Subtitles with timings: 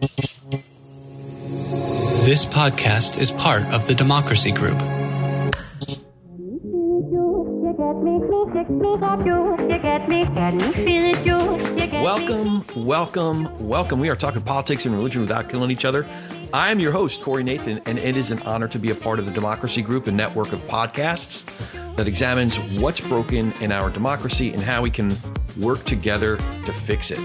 [0.00, 0.10] This
[2.46, 4.80] podcast is part of the Democracy Group.
[12.00, 13.98] Welcome, welcome, welcome.
[13.98, 16.06] We are talking politics and religion without killing each other.
[16.52, 19.18] I am your host, Corey Nathan, and it is an honor to be a part
[19.18, 21.44] of the Democracy Group, a network of podcasts
[21.96, 25.16] that examines what's broken in our democracy and how we can
[25.56, 27.18] work together to fix it.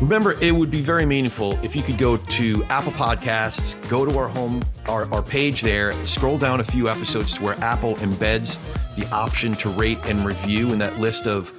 [0.00, 4.16] Remember, it would be very meaningful if you could go to Apple Podcasts, go to
[4.16, 8.60] our home, our, our page there, scroll down a few episodes to where Apple embeds
[8.94, 11.52] the option to rate and review in that list of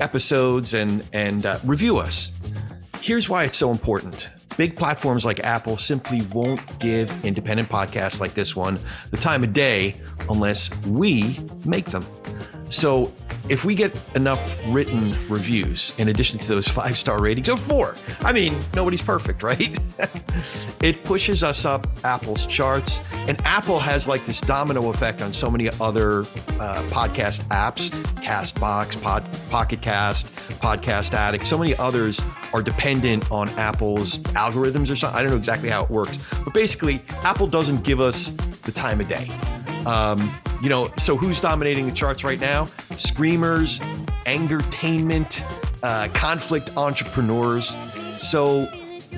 [0.00, 2.30] episodes and and uh, review us.
[3.00, 4.28] Here's why it's so important.
[4.58, 8.78] Big platforms like Apple simply won't give independent podcasts like this one
[9.10, 12.04] the time of day unless we make them.
[12.68, 13.12] So
[13.52, 17.94] if we get enough written reviews in addition to those five star ratings, or four,
[18.22, 19.78] I mean, nobody's perfect, right?
[20.82, 23.02] it pushes us up Apple's charts.
[23.28, 27.90] And Apple has like this domino effect on so many other uh, podcast apps
[28.22, 31.46] Castbox, Pod, Pocket Cast, Podcast Addict.
[31.46, 32.22] So many others
[32.54, 35.18] are dependent on Apple's algorithms or something.
[35.18, 36.18] I don't know exactly how it works.
[36.42, 38.30] But basically, Apple doesn't give us
[38.62, 39.28] the time of day.
[39.86, 40.30] Um,
[40.62, 42.66] you know, so who's dominating the charts right now?
[42.96, 43.80] Screamers,
[44.26, 45.44] entertainment,
[45.82, 47.76] uh, conflict entrepreneurs.
[48.18, 48.66] So,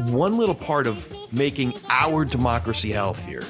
[0.07, 3.43] one little part of making our democracy healthier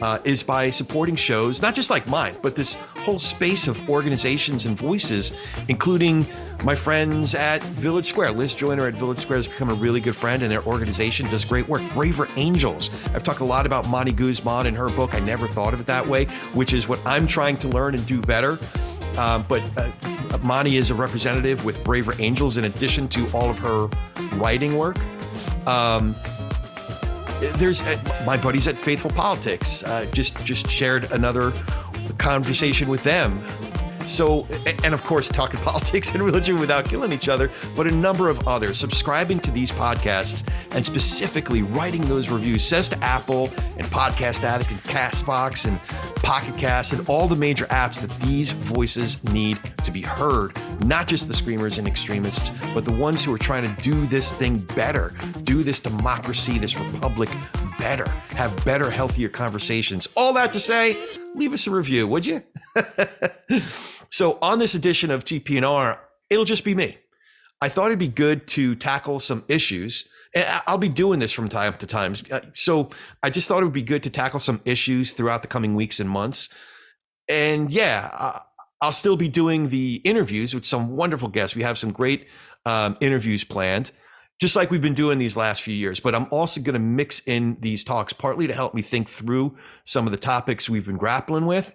[0.00, 2.76] uh, is by supporting shows, not just like mine, but this
[3.06, 5.32] whole space of organizations and voices,
[5.68, 6.26] including
[6.64, 8.32] my friends at Village Square.
[8.32, 11.44] Liz Joyner at Village Square has become a really good friend, and their organization does
[11.44, 11.82] great work.
[11.94, 12.90] Braver Angels.
[13.14, 15.14] I've talked a lot about Monica Guzman and her book.
[15.14, 18.04] I never thought of it that way, which is what I'm trying to learn and
[18.08, 18.58] do better.
[19.16, 23.58] Um, but uh, Monica is a representative with Braver Angels in addition to all of
[23.60, 23.88] her
[24.36, 24.98] writing work.
[25.68, 26.16] Um,
[27.38, 29.84] there's uh, my buddies at Faithful Politics.
[29.84, 31.52] Uh, just just shared another
[32.14, 33.40] conversation with them.
[34.06, 34.46] So,
[34.84, 38.46] and of course, talking politics and religion without killing each other, but a number of
[38.46, 38.78] others.
[38.78, 43.46] Subscribing to these podcasts and specifically writing those reviews says to Apple
[43.76, 45.80] and Podcast Addict and Castbox and
[46.22, 50.56] Pocket Cast and all the major apps that these voices need to be heard.
[50.84, 54.32] Not just the screamers and extremists, but the ones who are trying to do this
[54.32, 57.28] thing better, do this democracy, this republic
[57.78, 60.08] better, have better, healthier conversations.
[60.16, 60.96] All that to say,
[61.34, 62.42] leave us a review, would you?
[64.10, 65.98] so on this edition of TPNR,
[66.30, 66.98] it'll just be me.
[67.60, 70.08] I thought it'd be good to tackle some issues.
[70.34, 72.14] And I'll be doing this from time to time.
[72.30, 72.90] Uh, so
[73.22, 75.98] I just thought it would be good to tackle some issues throughout the coming weeks
[75.98, 76.48] and months.
[77.28, 78.40] And yeah,
[78.80, 81.56] I'll still be doing the interviews with some wonderful guests.
[81.56, 82.26] We have some great
[82.66, 83.92] um, interviews planned
[84.40, 86.00] just like we've been doing these last few years.
[86.00, 89.56] But I'm also going to mix in these talks partly to help me think through
[89.84, 91.74] some of the topics we've been grappling with,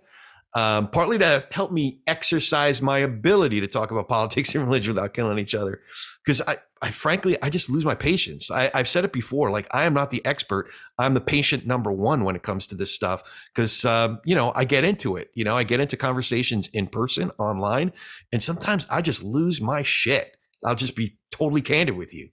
[0.54, 5.14] um, partly to help me exercise my ability to talk about politics and religion without
[5.14, 5.82] killing each other.
[6.24, 8.52] Because I, I frankly, I just lose my patience.
[8.52, 10.70] I, have said it before, like I am not the expert.
[11.00, 13.24] I'm the patient number one when it comes to this stuff.
[13.54, 15.32] Because um, you know, I get into it.
[15.34, 17.92] You know, I get into conversations in person, online,
[18.32, 20.38] and sometimes I just lose my shit.
[20.66, 22.30] I'll just be totally candid with you.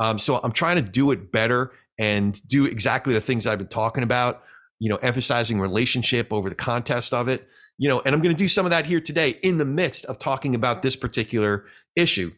[0.00, 3.68] Um, so I'm trying to do it better and do exactly the things I've been
[3.68, 4.42] talking about,
[4.78, 7.48] you know, emphasizing relationship over the contest of it,
[7.78, 10.04] you know, and I'm going to do some of that here today in the midst
[10.04, 11.64] of talking about this particular
[11.96, 12.32] issue.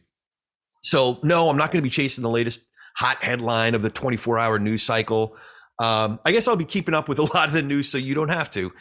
[0.81, 4.39] So, no, I'm not going to be chasing the latest hot headline of the 24
[4.39, 5.37] hour news cycle.
[5.79, 8.15] Um, I guess I'll be keeping up with a lot of the news so you
[8.15, 8.71] don't have to.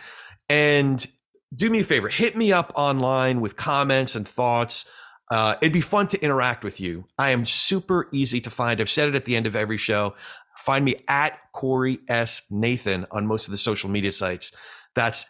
[0.48, 1.06] And
[1.54, 4.86] do me a favor, hit me up online with comments and thoughts
[5.30, 7.04] uh, it'd be fun to interact with you.
[7.18, 8.80] I am super easy to find.
[8.80, 10.14] I've said it at the end of every show.
[10.56, 12.42] Find me at Corey S.
[12.50, 14.52] Nathan on most of the social media sites.
[14.94, 15.26] That's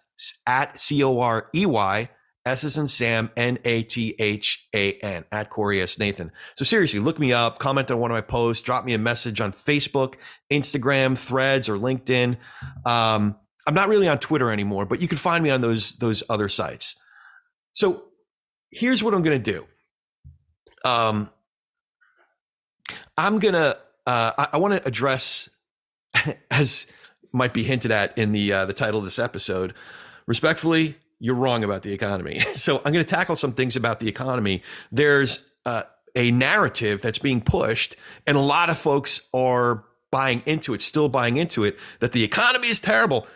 [0.46, 2.08] at C O R E Y
[2.46, 5.98] S is Sam, N A T H A N, at Corey S.
[5.98, 6.32] Nathan.
[6.56, 9.40] So seriously, look me up, comment on one of my posts, drop me a message
[9.40, 10.14] on Facebook,
[10.50, 12.38] Instagram, Threads, or LinkedIn.
[12.86, 13.36] Um,
[13.66, 16.48] I'm not really on Twitter anymore, but you can find me on those those other
[16.48, 16.96] sites.
[17.72, 18.04] So
[18.70, 19.66] here's what I'm going to do.
[20.84, 21.30] Um,
[23.16, 23.76] I'm gonna.
[24.06, 25.50] Uh, I, I want to address,
[26.50, 26.86] as
[27.32, 29.74] might be hinted at in the uh, the title of this episode.
[30.26, 32.40] Respectfully, you're wrong about the economy.
[32.54, 34.62] So I'm going to tackle some things about the economy.
[34.92, 35.84] There's uh,
[36.14, 37.96] a narrative that's being pushed,
[38.26, 42.24] and a lot of folks are buying into it, still buying into it, that the
[42.24, 43.26] economy is terrible.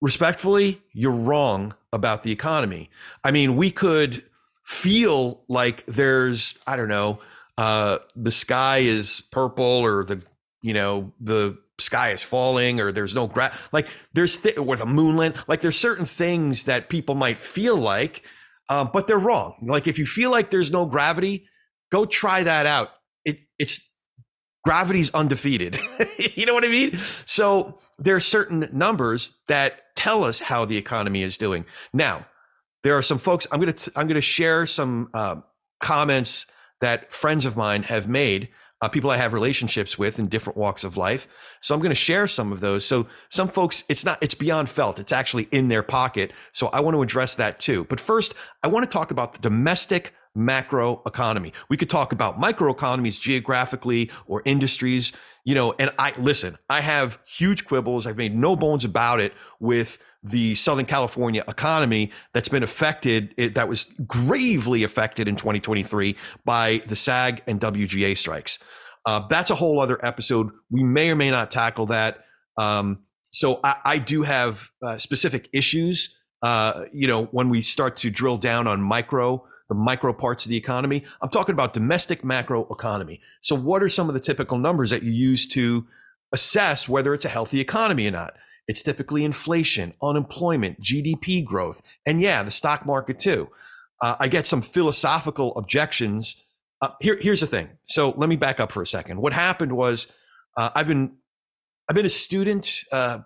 [0.00, 2.90] Respectfully, you're wrong about the economy.
[3.24, 4.22] I mean, we could
[4.70, 7.18] feel like there's I don't know
[7.58, 10.22] uh, the sky is purple or the
[10.62, 14.84] you know, the sky is falling or there's no gra like there's th- or the
[14.84, 18.22] moonland like there's certain things that people might feel like
[18.68, 19.56] um, but they're wrong.
[19.62, 21.48] Like if you feel like there's no gravity
[21.90, 22.90] go try that out.
[23.24, 23.90] It it's
[24.64, 25.78] gravity's undefeated.
[26.36, 26.96] You know what i mean?
[27.26, 31.66] So there are certain numbers that tell us how the economy is doing.
[31.92, 32.26] Now
[32.82, 35.36] there are some folks i'm going to i'm going to share some uh,
[35.80, 36.46] comments
[36.80, 38.48] that friends of mine have made
[38.82, 41.28] uh, people I have relationships with in different walks of life.
[41.60, 42.84] So I'm going to share some of those.
[42.84, 44.98] So some folks, it's not, it's beyond felt.
[44.98, 46.32] It's actually in their pocket.
[46.52, 47.84] So I want to address that too.
[47.84, 51.52] But first, I want to talk about the domestic macro economy.
[51.68, 55.12] We could talk about microeconomies geographically or industries,
[55.44, 58.06] you know, and I listen, I have huge quibbles.
[58.06, 63.68] I've made no bones about it with the Southern California economy that's been affected, that
[63.68, 68.58] was gravely affected in 2023 by the SAG and WGA strikes.
[69.06, 70.50] Uh, that's a whole other episode.
[70.70, 72.24] We may or may not tackle that.
[72.58, 73.00] Um,
[73.30, 76.18] so I, I, do have uh, specific issues.
[76.42, 80.50] Uh, you know, when we start to drill down on micro, the micro parts of
[80.50, 83.20] the economy, I'm talking about domestic macro economy.
[83.40, 85.86] So, what are some of the typical numbers that you use to
[86.32, 88.34] assess whether it's a healthy economy or not?
[88.70, 93.48] It's typically inflation, unemployment, GDP growth, and yeah, the stock market too.
[94.00, 96.44] Uh, I get some philosophical objections.
[96.80, 97.68] Uh, here, here's the thing.
[97.86, 99.20] So let me back up for a second.
[99.20, 100.06] What happened was
[100.56, 101.16] uh, I've been
[101.88, 103.18] I've been a student, uh,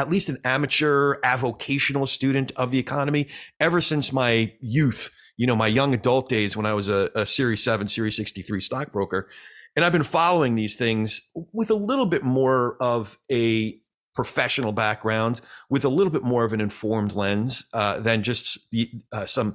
[0.00, 3.28] at least an amateur, avocational student of the economy
[3.60, 5.10] ever since my youth.
[5.36, 8.42] You know, my young adult days when I was a, a Series Seven, Series sixty
[8.42, 9.28] three stockbroker,
[9.76, 11.20] and I've been following these things
[11.52, 13.80] with a little bit more of a
[14.18, 18.90] professional background with a little bit more of an informed lens uh, than just the,
[19.12, 19.54] uh, some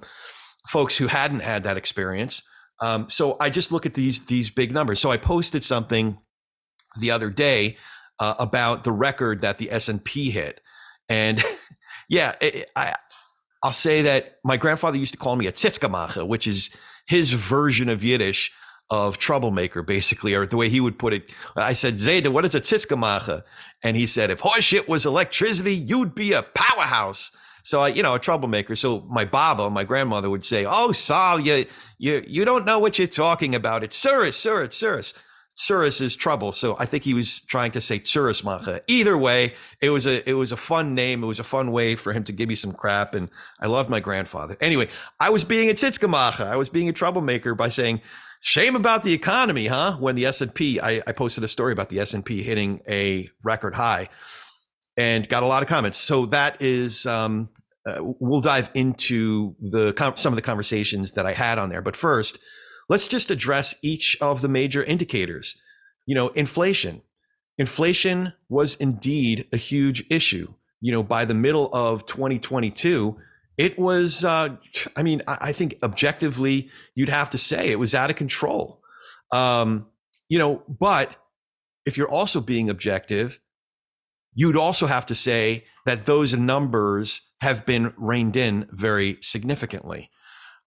[0.69, 2.43] folks who hadn't had that experience.
[2.79, 5.01] Um, so I just look at these these big numbers.
[5.01, 6.17] So I posted something
[6.97, 7.75] the other day
[8.19, 10.61] uh, about the record that the S and P hit,
[11.09, 11.43] and
[12.09, 12.95] yeah, it, I
[13.61, 16.69] I'll say that my grandfather used to call me a tzitskamacha, which is
[17.05, 18.53] his version of Yiddish
[18.89, 21.31] of troublemaker, basically, or the way he would put it.
[21.55, 23.43] I said, Zayda, what is a tzitskamacha?
[23.81, 27.31] And he said, if horseshit was electricity, you'd be a powerhouse.
[27.63, 28.75] So I, you know, a troublemaker.
[28.75, 31.65] So my baba, my grandmother would say, "Oh, Sal, you
[31.97, 33.83] you you don't know what you're talking about.
[33.83, 35.13] It's Surus, Surus, Surus."
[35.55, 36.51] Surus is trouble.
[36.51, 38.81] So I think he was trying to say Tsurusmacha.
[38.87, 41.23] Either way, it was a it was a fun name.
[41.23, 43.13] It was a fun way for him to give me some crap.
[43.13, 44.57] And I loved my grandfather.
[44.59, 44.89] Anyway,
[45.19, 46.47] I was being a Tzitskamacha.
[46.47, 48.01] I was being a troublemaker by saying,
[48.45, 49.95] Shame about the economy, huh?
[50.01, 54.09] When the S&P, I, I posted a story about the S&P hitting a record high
[54.97, 55.97] and got a lot of comments.
[55.97, 57.47] So that is, um,
[57.87, 61.81] uh, we'll dive into the some of the conversations that I had on there.
[61.81, 62.37] But first,
[62.89, 65.57] let's just address each of the major indicators.
[66.05, 67.01] You know, inflation.
[67.57, 70.53] Inflation was indeed a huge issue.
[70.81, 73.15] You know, by the middle of 2022,
[73.57, 74.49] it was uh,
[74.95, 78.81] i mean I, think objectively you'd have to say it was out of control.
[79.31, 79.87] Um,
[80.29, 81.15] you know but
[81.85, 83.39] if you're also being objective
[84.35, 90.09] you'd also have to say that those numbers have been reined in very significantly.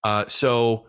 [0.04, 0.86] Uh, so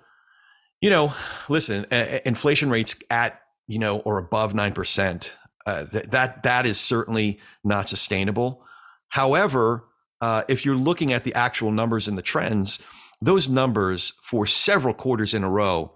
[0.82, 1.14] you know
[1.50, 1.86] listen
[2.26, 7.90] inflation rates at you know or above 9% uh, th- that that is certainly not
[7.90, 8.64] sustainable.
[9.10, 9.86] However
[10.22, 12.80] uh, if you're looking at the actual numbers and the trends,
[13.22, 15.94] those numbers for several quarters in a row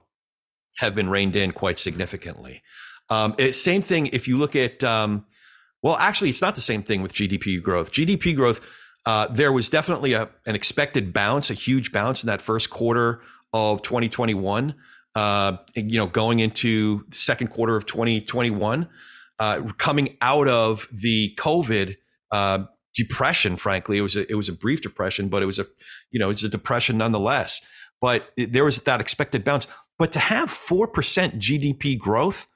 [0.77, 2.61] have been reined in quite significantly.
[3.09, 5.25] Um, it, same thing if you look at, um,
[5.81, 7.91] well, actually, it's not the same thing with GDP growth.
[7.91, 8.65] GDP growth,
[9.05, 13.21] uh, there was definitely a, an expected bounce, a huge bounce in that first quarter
[13.53, 14.75] of 2021.
[15.13, 18.87] Uh, you know, going into the second quarter of 2021,
[19.39, 21.97] uh, coming out of the COVID
[22.31, 22.63] uh,
[22.93, 23.57] depression.
[23.57, 25.67] Frankly, it was a, it was a brief depression, but it was a
[26.11, 27.61] you know it's a depression nonetheless.
[27.99, 29.67] But it, there was that expected bounce.
[29.97, 32.47] But to have four percent GDP growth,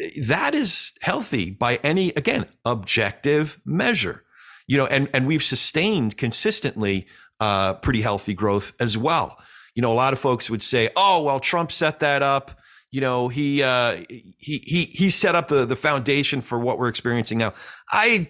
[0.00, 4.24] eh, that is healthy by any again objective measure.
[4.66, 7.06] You know, and and we've sustained consistently
[7.40, 9.38] uh, pretty healthy growth as well.
[9.74, 12.58] You know, a lot of folks would say, "Oh, well, Trump set that up."
[12.92, 16.88] you know he uh, he he he set up the the foundation for what we're
[16.88, 17.54] experiencing now
[17.90, 18.28] i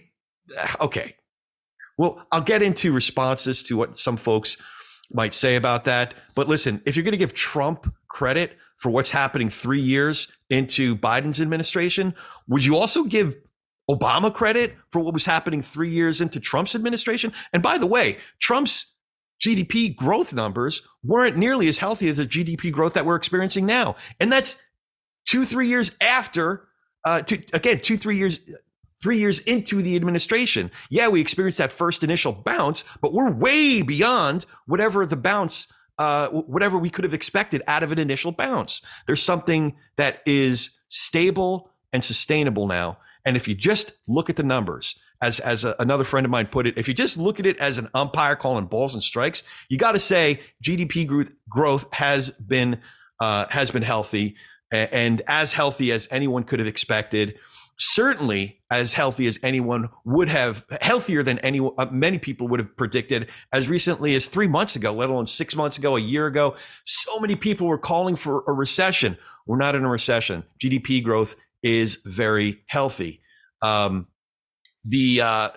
[0.81, 1.15] okay
[1.99, 4.57] well, I'll get into responses to what some folks
[5.13, 6.15] might say about that.
[6.35, 10.97] But listen, if you're going to give Trump credit for what's happening three years into
[10.97, 12.15] Biden's administration,
[12.49, 13.37] would you also give
[13.91, 17.33] Obama credit for what was happening three years into Trump's administration?
[17.53, 18.97] And by the way, Trump's
[19.43, 23.97] GDP growth numbers weren't nearly as healthy as the GDP growth that we're experiencing now.
[24.21, 24.63] And that's
[25.27, 26.69] two, three years after
[27.05, 28.39] uh, two, again, two, three years,
[29.03, 30.71] three years into the administration.
[30.89, 35.67] Yeah, we experienced that first initial bounce, but we're way beyond whatever the bounce,
[35.99, 38.81] uh, whatever we could have expected out of an initial bounce.
[39.07, 42.99] There's something that is stable and sustainable now.
[43.25, 46.47] And if you just look at the numbers, as as a, another friend of mine
[46.47, 49.43] put it, if you just look at it as an umpire calling balls and strikes,
[49.69, 52.81] you got to say GDP growth growth has been
[53.21, 54.37] uh, has been healthy
[54.73, 57.39] and as healthy as anyone could have expected.
[57.85, 62.77] Certainly as healthy as anyone would have, healthier than any uh, many people would have
[62.77, 66.55] predicted as recently as three months ago, let alone six months ago, a year ago.
[66.85, 69.19] So many people were calling for a recession.
[69.49, 70.45] We're not in a recession.
[70.63, 71.35] GDP growth
[71.65, 73.21] is very healthy.
[73.63, 74.07] Um,
[74.85, 75.49] the uh,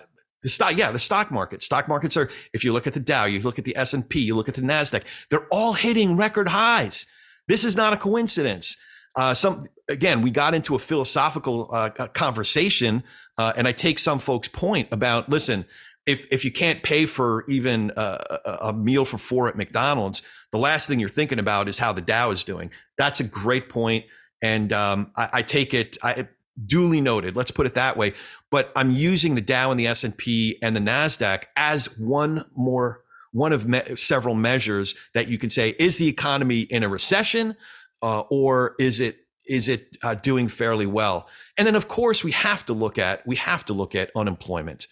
[0.42, 1.62] the stock, yeah, the stock market.
[1.62, 2.28] Stock markets are.
[2.52, 4.48] If you look at the Dow, you look at the S and P, you look
[4.48, 5.04] at the Nasdaq.
[5.30, 7.06] They're all hitting record highs.
[7.46, 8.76] This is not a coincidence.
[9.16, 13.02] Uh, some again, we got into a philosophical uh, conversation,
[13.38, 15.64] uh, and I take some folks' point about listen.
[16.06, 20.58] If, if you can't pay for even a, a meal for four at McDonald's, the
[20.58, 22.70] last thing you're thinking about is how the Dow is doing.
[22.96, 24.04] That's a great point,
[24.40, 25.98] and um, I, I, take it.
[26.04, 26.28] I,
[26.64, 27.36] duly noted.
[27.36, 28.14] Let's put it that way.
[28.50, 32.44] But I'm using the Dow and the S and P and the Nasdaq as one
[32.54, 36.88] more one of me- several measures that you can say is the economy in a
[36.88, 37.54] recession
[38.02, 41.28] uh, or is it is it uh, doing fairly well?
[41.56, 44.86] And then of course we have to look at we have to look at unemployment.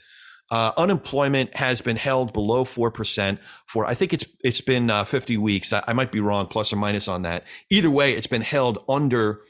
[0.50, 5.04] Uh, unemployment has been held below four percent for I think it's it's been uh,
[5.04, 5.72] 50 weeks.
[5.72, 7.44] I, I might be wrong, plus or minus on that.
[7.70, 9.40] Either way, it's been held under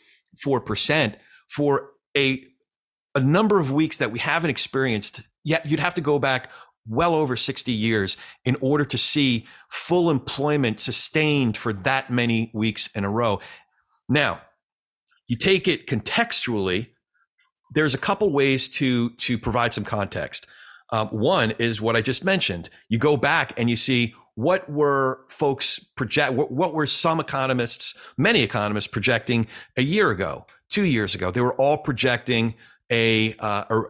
[0.43, 1.17] four percent
[1.49, 2.45] for a
[3.15, 6.51] a number of weeks that we haven't experienced yet you'd have to go back
[6.87, 12.89] well over 60 years in order to see full employment sustained for that many weeks
[12.95, 13.41] in a row.
[14.09, 14.41] Now
[15.27, 16.89] you take it contextually
[17.73, 20.47] there's a couple ways to to provide some context.
[20.93, 22.71] Um, one is what i just mentioned.
[22.89, 27.95] You go back and you see what were folks project what, what were some economists
[28.17, 31.31] many economists projecting a year ago two years ago.
[31.31, 32.55] They were all projecting
[32.91, 33.83] a, uh, a,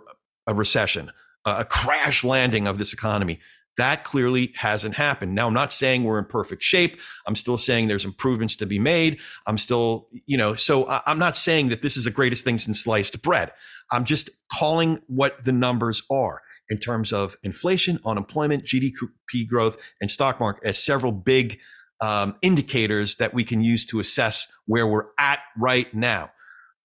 [0.48, 1.10] a recession,
[1.44, 3.40] a crash landing of this economy.
[3.76, 5.34] That clearly hasn't happened.
[5.34, 7.00] Now, I'm not saying we're in perfect shape.
[7.26, 9.18] I'm still saying there's improvements to be made.
[9.46, 12.84] I'm still, you know, so I'm not saying that this is the greatest thing since
[12.84, 13.50] sliced bread.
[13.90, 20.10] I'm just calling what the numbers are in terms of inflation, unemployment, GDP growth, and
[20.10, 21.58] stock market as several big
[22.00, 26.30] um, indicators that we can use to assess where we're at right now.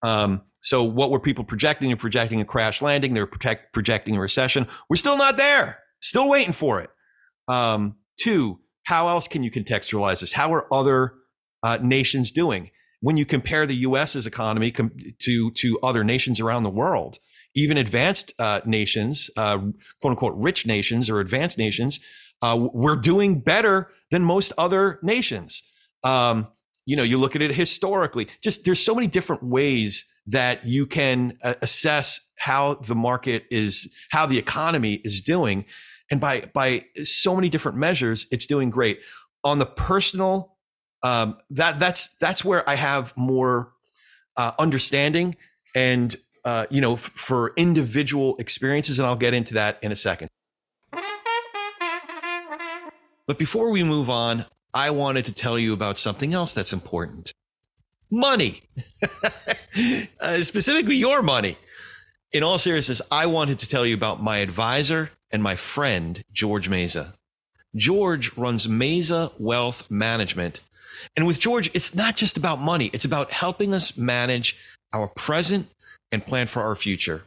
[0.04, 1.90] Um, so what were people projecting?
[1.90, 3.14] They're projecting a crash landing.
[3.14, 4.68] They're protect, projecting a recession.
[4.90, 5.80] We're still not there.
[6.02, 6.90] Still waiting for it.
[7.48, 10.34] Um, two, how else can you contextualize this?
[10.34, 11.14] How are other
[11.64, 12.72] uh, nations doing?
[13.02, 17.20] When you compare the U.S.'s economy com- to to other nations around the world,
[17.56, 22.02] even advanced uh, nations, uh, quote unquote, rich nations or advanced nations,
[22.42, 25.64] uh, we're doing better than most other nations.
[26.04, 26.48] Um,
[26.90, 28.28] you know, you look at it historically.
[28.42, 33.94] Just there's so many different ways that you can uh, assess how the market is,
[34.10, 35.66] how the economy is doing,
[36.10, 39.02] and by by so many different measures, it's doing great.
[39.44, 40.56] On the personal,
[41.04, 43.72] um, that that's that's where I have more
[44.36, 45.36] uh, understanding
[45.76, 49.96] and uh, you know f- for individual experiences, and I'll get into that in a
[49.96, 50.30] second.
[53.28, 57.34] But before we move on, I wanted to tell you about something else that's important
[58.12, 58.62] money,
[60.22, 61.58] uh, specifically your money.
[62.32, 66.70] In all seriousness, I wanted to tell you about my advisor and my friend, George
[66.70, 67.14] Meza.
[67.76, 70.62] George runs Meza Wealth Management.
[71.16, 74.56] And with George, it's not just about money, it's about helping us manage
[74.94, 75.68] our present
[76.12, 77.24] and plan for our future.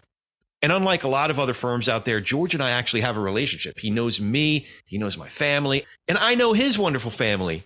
[0.63, 3.21] And unlike a lot of other firms out there, George and I actually have a
[3.21, 3.79] relationship.
[3.81, 7.65] He knows me, he knows my family, and I know his wonderful family.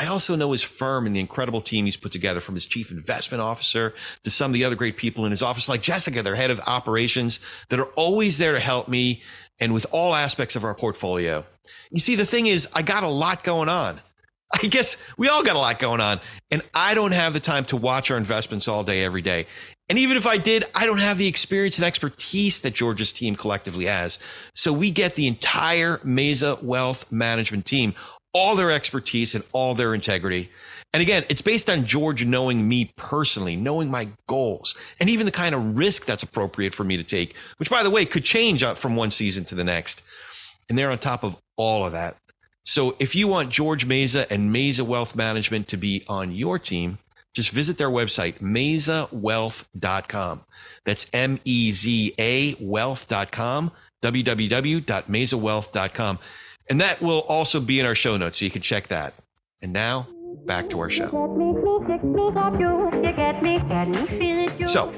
[0.00, 2.92] I also know his firm and the incredible team he's put together from his chief
[2.92, 6.36] investment officer to some of the other great people in his office, like Jessica, their
[6.36, 9.22] head of operations, that are always there to help me
[9.58, 11.44] and with all aspects of our portfolio.
[11.90, 14.00] You see, the thing is, I got a lot going on.
[14.62, 17.64] I guess we all got a lot going on, and I don't have the time
[17.66, 19.46] to watch our investments all day, every day.
[19.88, 23.36] And even if I did, I don't have the experience and expertise that George's team
[23.36, 24.18] collectively has.
[24.54, 27.94] So we get the entire Meza Wealth Management team,
[28.34, 30.50] all their expertise and all their integrity.
[30.92, 35.32] And again, it's based on George knowing me personally, knowing my goals, and even the
[35.32, 38.64] kind of risk that's appropriate for me to take, which by the way could change
[38.64, 40.02] from one season to the next.
[40.68, 42.16] And they're on top of all of that.
[42.62, 46.98] So if you want George Meza and Meza Wealth Management to be on your team,
[47.38, 50.40] just visit their website, mezawealth.com.
[50.84, 53.70] That's M E Z A wealth.com,
[54.02, 56.18] www.mezawealth.com.
[56.68, 59.14] And that will also be in our show notes, so you can check that.
[59.62, 60.08] And now,
[60.46, 61.06] back to our show.
[64.66, 64.92] So,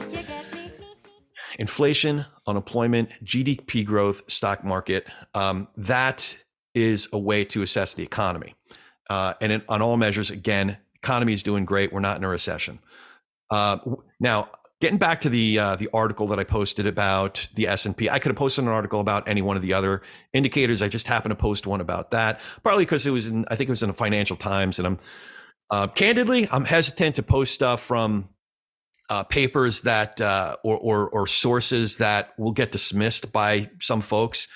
[1.58, 6.38] inflation, unemployment, GDP growth, stock market, um, that
[6.74, 8.54] is a way to assess the economy.
[9.10, 11.92] Uh, and in, on all measures, again, economy is doing great.
[11.92, 12.80] We're not in a recession.
[13.50, 13.78] Uh,
[14.18, 17.96] now, getting back to the uh, the article that I posted about the S and
[17.96, 20.02] P, I could have posted an article about any one of the other
[20.32, 20.82] indicators.
[20.82, 23.68] I just happened to post one about that, partly because it was in I think
[23.68, 24.98] it was in the Financial Times, and I'm
[25.70, 28.28] uh, candidly I'm hesitant to post stuff from
[29.10, 34.46] uh, papers that uh, or, or, or sources that will get dismissed by some folks.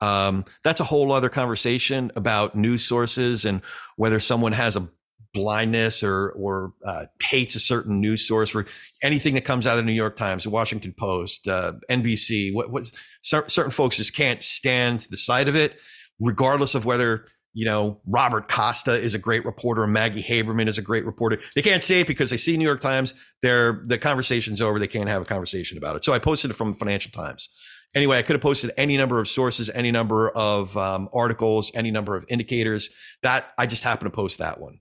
[0.00, 3.60] Um, that's a whole other conversation about news sources and
[3.96, 4.88] whether someone has a
[5.34, 8.64] blindness or or uh, hates a certain news source or
[9.02, 12.54] anything that comes out of the New York Times, the Washington Post, uh, NBC.
[12.54, 15.76] What, what's certain folks just can't stand the sight of it,
[16.18, 20.78] regardless of whether you know Robert Costa is a great reporter and Maggie Haberman is
[20.78, 21.38] a great reporter.
[21.54, 23.12] They can't say it because they see New York Times.
[23.42, 24.78] They're the conversation's over.
[24.78, 26.04] They can't have a conversation about it.
[26.04, 27.50] So I posted it from the Financial Times.
[27.94, 31.92] Anyway, I could have posted any number of sources, any number of um, articles, any
[31.92, 32.90] number of indicators.
[33.22, 34.80] That I just happened to post that one.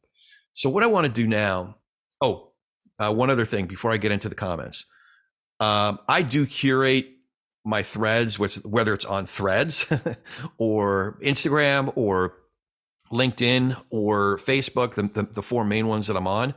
[0.53, 1.77] So what I want to do now,
[2.21, 2.51] oh,
[2.99, 4.85] uh, one other thing before I get into the comments.
[5.59, 7.07] Um, I do curate
[7.65, 9.91] my threads, which, whether it's on threads
[10.57, 12.35] or Instagram or
[13.11, 16.53] LinkedIn or Facebook, the, the, the, four main ones that I'm on.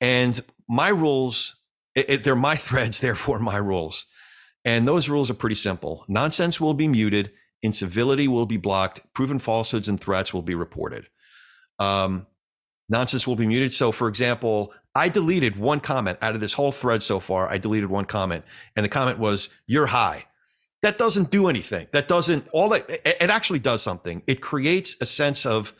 [0.00, 1.56] And my rules,
[1.94, 4.06] it, it, they're my threads, therefore my rules.
[4.64, 6.04] And those rules are pretty simple.
[6.08, 7.32] Nonsense will be muted,
[7.62, 11.06] incivility will be blocked, proven falsehoods and threats will be reported.
[11.78, 12.26] Um,
[12.90, 13.72] nonsense will be muted.
[13.72, 17.48] So, for example, I deleted one comment out of this whole thread so far.
[17.48, 18.44] I deleted one comment,
[18.76, 20.26] and the comment was, You're high.
[20.82, 21.88] That doesn't do anything.
[21.92, 24.22] That doesn't, all that, it actually does something.
[24.26, 25.74] It creates a sense of,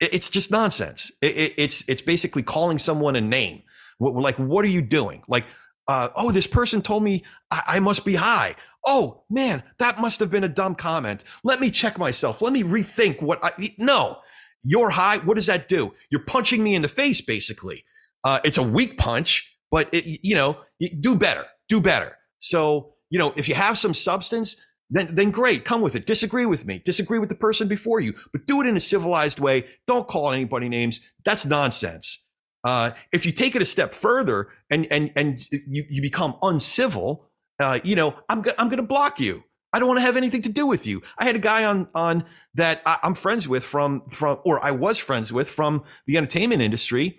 [0.00, 1.12] it's just nonsense.
[1.20, 3.62] it's, it's basically calling someone a name.
[4.00, 5.22] Like, what are you doing?
[5.28, 5.44] Like,
[5.90, 8.54] uh, oh, this person told me I, I must be high.
[8.86, 11.24] Oh man, that must have been a dumb comment.
[11.42, 12.40] Let me check myself.
[12.40, 14.18] Let me rethink what I, no,
[14.62, 15.18] you're high.
[15.18, 15.94] What does that do?
[16.10, 17.84] You're punching me in the face, basically.
[18.24, 20.58] Uh, it's a weak punch, but it, you know,
[21.00, 22.16] do better, do better.
[22.38, 24.56] So, you know, if you have some substance,
[24.90, 26.04] then, then great, come with it.
[26.04, 29.38] Disagree with me, disagree with the person before you, but do it in a civilized
[29.38, 29.66] way.
[29.86, 31.00] Don't call anybody names.
[31.24, 32.26] That's nonsense.
[32.64, 37.30] Uh, if you take it a step further and and and you, you become uncivil,
[37.58, 39.44] uh, you know, I'm I'm going to block you.
[39.72, 41.02] I don't want to have anything to do with you.
[41.18, 44.72] I had a guy on on that I, am friends with from from or I
[44.72, 47.18] was friends with from the entertainment industry.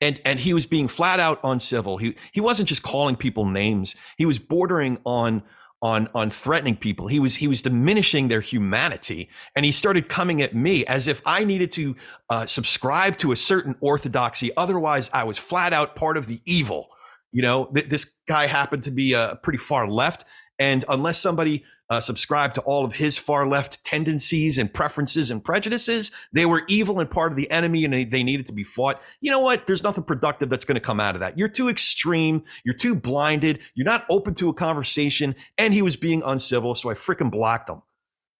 [0.00, 1.96] And, and he was being flat out uncivil.
[1.98, 3.94] He he wasn't just calling people names.
[4.18, 5.44] He was bordering on
[5.84, 7.06] on on threatening people.
[7.06, 11.22] He was he was diminishing their humanity, and he started coming at me as if
[11.26, 11.94] I needed to
[12.30, 14.50] uh, subscribe to a certain orthodoxy.
[14.56, 16.88] Otherwise, I was flat out part of the evil.
[17.32, 20.24] You know, th- this guy happened to be uh, pretty far left,
[20.58, 25.44] and unless somebody uh, subscribed to all of his far left tendencies and preferences and
[25.44, 28.64] prejudices, they were evil and part of the enemy and they, they needed to be
[28.64, 29.00] fought.
[29.20, 29.66] You know what?
[29.66, 31.36] There's nothing productive that's going to come out of that.
[31.36, 32.44] You're too extreme.
[32.64, 33.58] You're too blinded.
[33.74, 35.34] You're not open to a conversation.
[35.58, 36.74] And he was being uncivil.
[36.74, 37.82] So I freaking blocked him.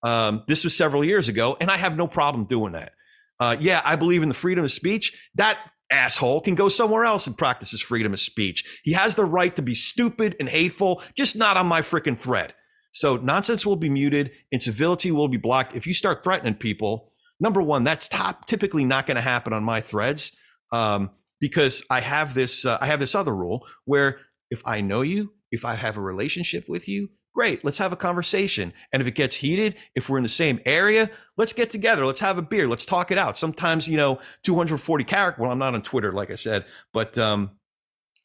[0.03, 2.93] Um, this was several years ago, and I have no problem doing that.
[3.41, 5.19] Uh, yeah, I believe in the freedom of speech.
[5.35, 5.59] That
[5.91, 8.81] asshole can go somewhere else and practice his freedom of speech.
[8.83, 12.55] He has the right to be stupid and hateful, just not on my freaking thread.
[12.93, 15.75] So nonsense will be muted, incivility will be blocked.
[15.75, 19.65] If you start threatening people, number one, that's top typically not going to happen on
[19.65, 20.37] my threads
[20.73, 24.19] um, because I have this uh, I have this other rule where
[24.51, 27.97] if I know you, if I have a relationship with you, great, let's have a
[27.97, 28.73] conversation.
[28.93, 32.21] And if it gets heated, if we're in the same area, let's get together, let's
[32.21, 33.37] have a beer, let's talk it out.
[33.37, 35.43] Sometimes you know 240 character.
[35.43, 37.51] Well, I'm not on Twitter, like I said, but um,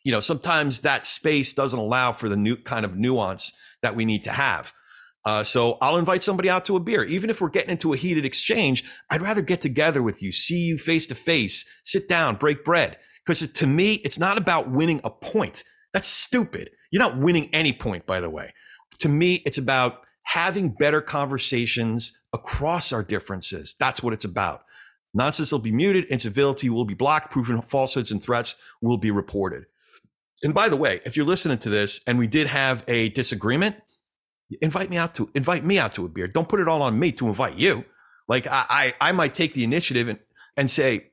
[0.03, 4.05] you know sometimes that space doesn't allow for the new kind of nuance that we
[4.05, 4.73] need to have.
[5.25, 7.03] Uh, so I'll invite somebody out to a beer.
[7.03, 10.59] Even if we're getting into a heated exchange, I'd rather get together with you, see
[10.59, 12.97] you face to face, sit down, break bread.
[13.25, 15.63] Because to me, it's not about winning a point.
[15.93, 16.71] That's stupid.
[16.89, 18.53] You're not winning any point, by the way.
[18.99, 23.75] To me, it's about having better conversations across our differences.
[23.79, 24.63] That's what it's about.
[25.13, 29.65] Nonsense will be muted, incivility will be blocked, proven falsehoods and threats will be reported.
[30.43, 33.75] And by the way, if you're listening to this and we did have a disagreement,
[34.61, 36.27] invite me out to invite me out to a beer.
[36.27, 37.85] Don't put it all on me to invite you.
[38.27, 40.19] Like I I, I might take the initiative and
[40.55, 41.08] and say,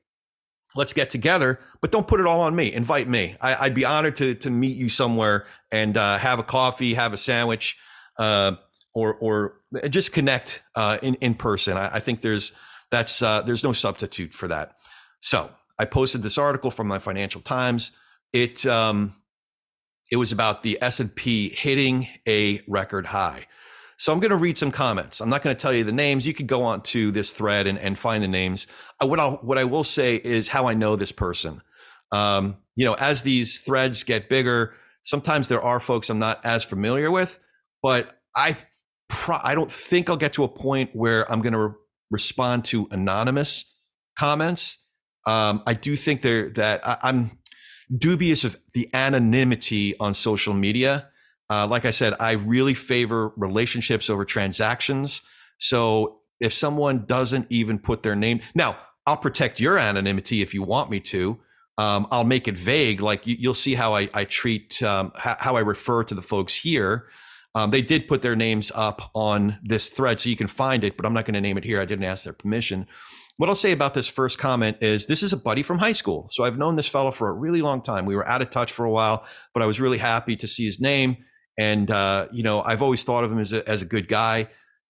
[0.77, 2.71] let's get together, but don't put it all on me.
[2.71, 3.35] Invite me.
[3.41, 7.13] I, would be honored to to meet you somewhere and uh, have a coffee, have
[7.13, 7.77] a sandwich,
[8.17, 8.53] uh,
[8.93, 9.53] or or
[9.89, 11.75] just connect uh, in in person.
[11.77, 12.53] I, I think there's
[12.91, 14.77] that's uh, there's no substitute for that.
[15.19, 17.91] So I posted this article from my Financial Times.
[18.31, 19.13] It um,
[20.11, 23.47] it was about the S and P hitting a record high.
[23.97, 25.21] So I'm going to read some comments.
[25.21, 26.27] I'm not going to tell you the names.
[26.27, 28.67] You could go on to this thread and, and find the names.
[29.01, 31.61] Uh, what I what I will say is how I know this person.
[32.11, 36.63] Um, you know, as these threads get bigger, sometimes there are folks I'm not as
[36.63, 37.39] familiar with,
[37.81, 38.55] but I
[39.09, 41.73] pro- I don't think I'll get to a point where I'm going to re-
[42.11, 43.65] respond to anonymous
[44.17, 44.77] comments.
[45.25, 47.31] Um, I do think there that I, I'm
[47.95, 51.09] dubious of the anonymity on social media.
[51.49, 55.21] Uh, like I said, I really favor relationships over transactions.
[55.57, 60.63] So if someone doesn't even put their name, now I'll protect your anonymity if you
[60.63, 61.39] want me to.
[61.77, 63.01] Um, I'll make it vague.
[63.01, 66.21] Like you, will see how I, I treat, um, how, how, I refer to the
[66.21, 67.07] folks here.
[67.55, 70.97] Um, they did put their names up on this thread, so you can find it,
[70.97, 71.79] but I'm not going to name it here.
[71.79, 72.87] I didn't ask their permission.
[73.37, 76.27] What I'll say about this first comment is this is a buddy from high school.
[76.31, 78.05] So I've known this fellow for a really long time.
[78.05, 80.65] We were out of touch for a while, but I was really happy to see
[80.65, 81.17] his name.
[81.57, 84.49] And, uh, you know, I've always thought of him as a, as a good guy.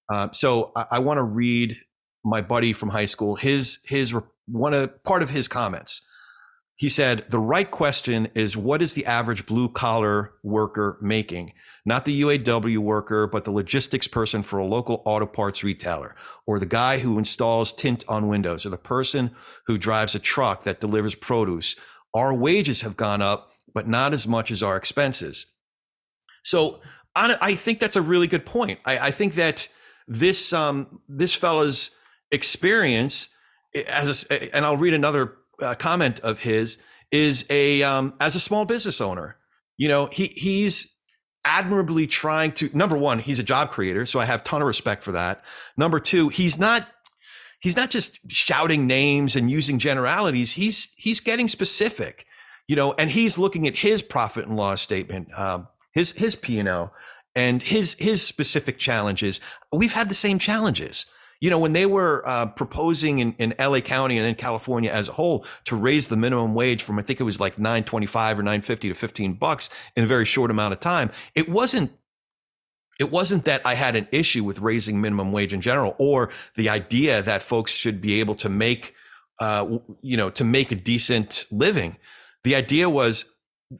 [0.09, 1.77] Uh, so I, I want to read
[2.23, 4.13] my buddy from high school, his, his,
[4.47, 6.01] one of, part of his comments.
[6.75, 11.53] He said, the right question is what is the average blue collar worker making?
[11.87, 16.59] Not the UAW worker, but the logistics person for a local auto parts retailer, or
[16.59, 19.31] the guy who installs tint on windows, or the person
[19.65, 21.75] who drives a truck that delivers produce.
[22.13, 25.47] Our wages have gone up, but not as much as our expenses.
[26.47, 26.79] So
[27.13, 28.79] I think that's a really good point.
[28.85, 29.67] I, I think that
[30.07, 31.91] this um, this fella's
[32.31, 33.27] experience
[33.75, 36.77] as a, and I'll read another uh, comment of his
[37.11, 39.35] is a um, as a small business owner.
[39.75, 40.95] You know, he he's
[41.43, 45.03] admirably trying to number one, he's a job creator, so I have ton of respect
[45.03, 45.43] for that.
[45.75, 46.87] Number two, he's not
[47.59, 50.53] he's not just shouting names and using generalities.
[50.53, 52.25] He's he's getting specific,
[52.67, 55.27] you know, and he's looking at his profit and loss statement.
[55.37, 56.93] Um, his his P&L
[57.35, 59.39] and his his specific challenges.
[59.71, 61.07] We've had the same challenges.
[61.41, 65.07] You know, when they were uh, proposing in, in LA County and in California as
[65.09, 68.43] a whole to raise the minimum wage from I think it was like 925 or
[68.43, 71.91] 950 to 15 bucks in a very short amount of time, it wasn't
[72.99, 76.69] it wasn't that I had an issue with raising minimum wage in general or the
[76.69, 78.93] idea that folks should be able to make
[79.39, 81.97] uh, you know to make a decent living.
[82.43, 83.25] The idea was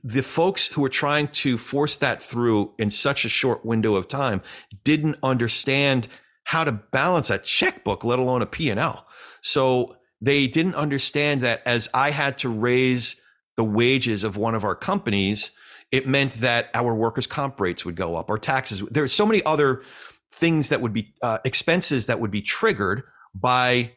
[0.03, 4.07] the folks who were trying to force that through in such a short window of
[4.07, 4.41] time
[4.83, 6.07] didn't understand
[6.45, 9.07] how to balance a checkbook let alone a p&l
[9.41, 13.15] so they didn't understand that as i had to raise
[13.55, 15.51] the wages of one of our companies
[15.91, 19.43] it meant that our workers comp rates would go up our taxes there's so many
[19.45, 19.81] other
[20.31, 23.93] things that would be uh, expenses that would be triggered by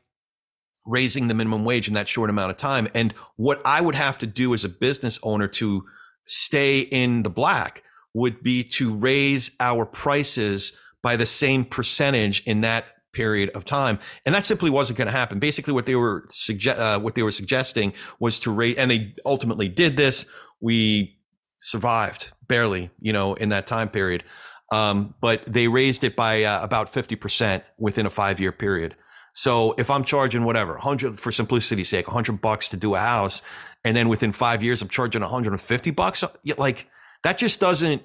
[0.86, 2.88] raising the minimum wage in that short amount of time.
[2.94, 5.84] And what I would have to do as a business owner to
[6.26, 7.82] stay in the black
[8.14, 13.98] would be to raise our prices by the same percentage in that period of time,
[14.24, 15.38] and that simply wasn't going to happen.
[15.38, 19.14] Basically, what they were suggest uh, what they were suggesting was to rate, and they
[19.24, 20.26] ultimately did this.
[20.60, 21.18] We
[21.58, 24.24] survived barely, you know, in that time period,
[24.70, 28.94] um, but they raised it by uh, about fifty percent within a five year period.
[29.32, 33.42] So if I'm charging whatever, 100 for simplicity's sake, 100 bucks to do a house,
[33.84, 36.24] and then within five years I'm charging 150 bucks,
[36.56, 36.88] like
[37.22, 38.02] that just doesn't.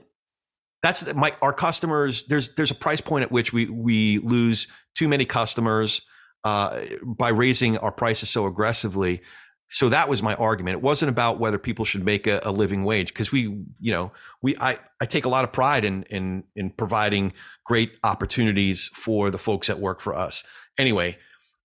[0.82, 2.26] That's my our customers.
[2.26, 6.02] There's there's a price point at which we we lose too many customers
[6.44, 9.22] uh, by raising our prices so aggressively.
[9.68, 10.78] So that was my argument.
[10.78, 13.42] It wasn't about whether people should make a, a living wage because we,
[13.80, 14.12] you know,
[14.44, 17.34] we I, I take a lot of pride in in in providing
[17.66, 20.44] great opportunities for the folks that work for us.
[20.78, 21.18] Anyway,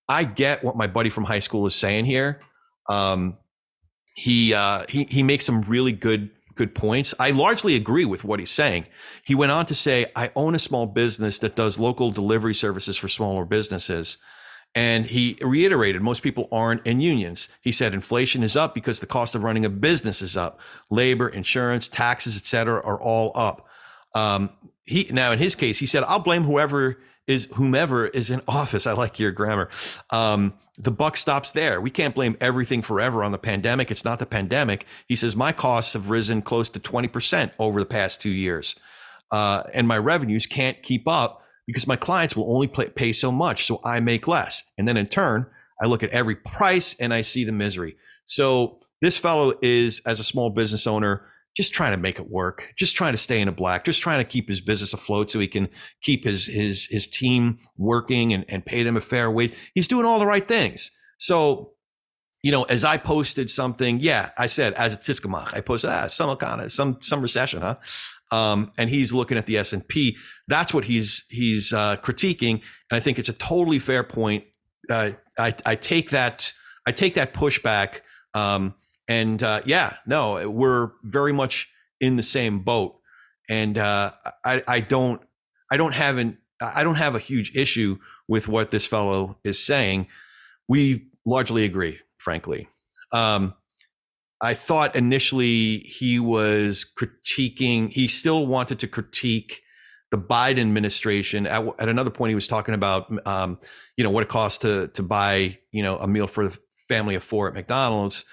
[0.09, 2.41] I get what my buddy from high school is saying here.
[2.89, 3.39] Um,
[4.15, 7.15] he uh, he he makes some really good good points.
[7.19, 8.87] I largely agree with what he's saying.
[9.25, 12.97] He went on to say, "I own a small business that does local delivery services
[12.97, 14.19] for smaller businesses."
[14.75, 17.49] And he reiterated most people aren't in unions.
[17.61, 20.61] He said inflation is up because the cost of running a business is up.
[20.91, 23.67] Labor, insurance, taxes, et cetera, are all up.
[24.15, 24.51] Um,
[24.85, 26.99] he now in his case, he said, I'll blame whoever
[27.31, 28.87] is whomever is in office.
[28.87, 29.69] I like your grammar.
[30.11, 31.81] Um, the buck stops there.
[31.81, 33.91] We can't blame everything forever on the pandemic.
[33.91, 34.87] It's not the pandemic.
[35.07, 38.75] He says my costs have risen close to 20% over the past two years.
[39.31, 43.31] Uh, and my revenues can't keep up because my clients will only pay, pay so
[43.31, 43.67] much.
[43.67, 44.65] So I make less.
[44.79, 45.47] And then in turn,
[45.83, 47.97] I look at every price and I see the misery.
[48.25, 51.27] So this fellow is, as a small business owner,
[51.61, 54.19] just trying to make it work, just trying to stay in the black, just trying
[54.19, 55.69] to keep his business afloat so he can
[56.01, 59.53] keep his his his team working and, and pay them a fair wage.
[59.75, 60.91] He's doing all the right things.
[61.19, 61.73] So,
[62.43, 66.07] you know, as I posted something, yeah, I said as a Tiskamach, I posted ah,
[66.07, 67.77] some kind of some some recession, huh?
[68.33, 70.17] Um, and he's looking at the S and P.
[70.49, 74.45] That's what he's he's uh, critiquing, and I think it's a totally fair point.
[74.89, 76.55] Uh, I I take that
[76.87, 78.01] I take that pushback.
[78.33, 78.77] Um,
[79.11, 81.69] and uh, yeah, no, we're very much
[82.01, 82.97] in the same boat.
[83.49, 84.13] And uh,
[84.45, 85.21] I, I don't,
[85.69, 89.59] I don't have an, I don't have a huge issue with what this fellow is
[89.59, 90.07] saying.
[90.69, 92.69] We largely agree, frankly.
[93.13, 93.55] Um,
[94.41, 97.91] I thought initially he was critiquing.
[97.91, 99.63] He still wanted to critique
[100.13, 101.49] the Biden administration.
[101.49, 103.59] At, at another point, he was talking about, um,
[103.97, 106.57] you know, what it costs to to buy, you know, a meal for the
[106.89, 108.25] family of four at McDonald's.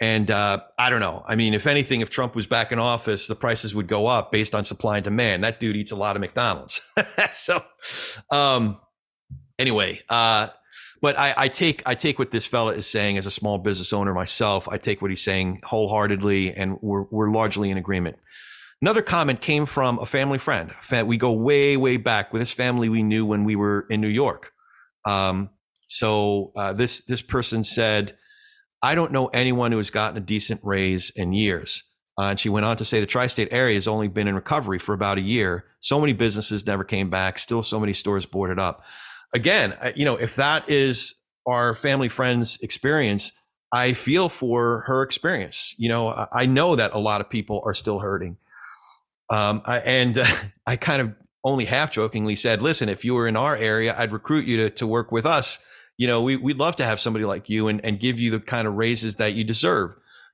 [0.00, 1.22] And uh, I don't know.
[1.26, 4.32] I mean, if anything, if Trump was back in office, the prices would go up
[4.32, 5.44] based on supply and demand.
[5.44, 6.80] That dude eats a lot of McDonald's.
[7.32, 7.62] so,
[8.30, 8.80] um,
[9.58, 10.48] anyway, uh,
[11.02, 13.92] but I, I, take I take what this fella is saying as a small business
[13.92, 14.68] owner myself.
[14.68, 18.16] I take what he's saying wholeheartedly, and we're we're largely in agreement.
[18.82, 20.72] Another comment came from a family friend.
[21.04, 24.08] We go way way back with this family we knew when we were in New
[24.08, 24.52] York.
[25.04, 25.50] Um,
[25.86, 28.16] so uh, this this person said
[28.82, 31.82] I don't know anyone who has gotten a decent raise in years.
[32.18, 34.34] Uh, and she went on to say the tri state area has only been in
[34.34, 35.64] recovery for about a year.
[35.80, 38.84] So many businesses never came back, still so many stores boarded up.
[39.32, 41.14] Again, you know, if that is
[41.46, 43.32] our family friend's experience,
[43.72, 45.74] I feel for her experience.
[45.78, 48.36] You know, I know that a lot of people are still hurting.
[49.30, 50.26] Um, I, and uh,
[50.66, 51.14] I kind of
[51.44, 54.70] only half jokingly said, listen, if you were in our area, I'd recruit you to,
[54.70, 55.58] to work with us
[56.00, 58.40] you know, we, we'd love to have somebody like you and, and give you the
[58.40, 59.90] kind of raises that you deserve.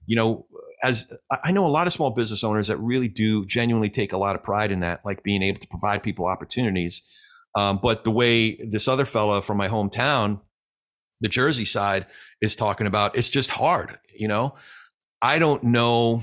[0.06, 0.46] You know,
[0.84, 4.16] as I know a lot of small business owners that really do genuinely take a
[4.16, 7.02] lot of pride in that, like being able to provide people opportunities.
[7.56, 10.40] Um, but the way this other fella from my hometown,
[11.20, 12.06] the Jersey side,
[12.40, 13.98] is talking about, it's just hard.
[14.14, 14.54] You know,
[15.20, 16.22] I don't know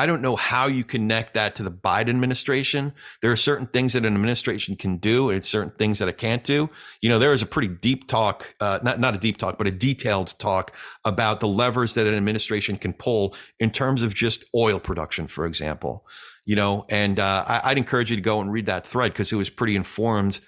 [0.00, 2.94] I don't know how you connect that to the Biden administration.
[3.20, 6.42] There are certain things that an administration can do, and certain things that it can't
[6.42, 6.70] do.
[7.02, 9.66] You know, there is a pretty deep talk, uh, not not a deep talk, but
[9.66, 14.42] a detailed talk about the levers that an administration can pull in terms of just
[14.54, 16.06] oil production, for example.
[16.46, 19.30] You know, and uh, I, would encourage you to go and read that thread because
[19.30, 20.40] it was pretty informed.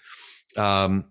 [0.56, 1.04] Um,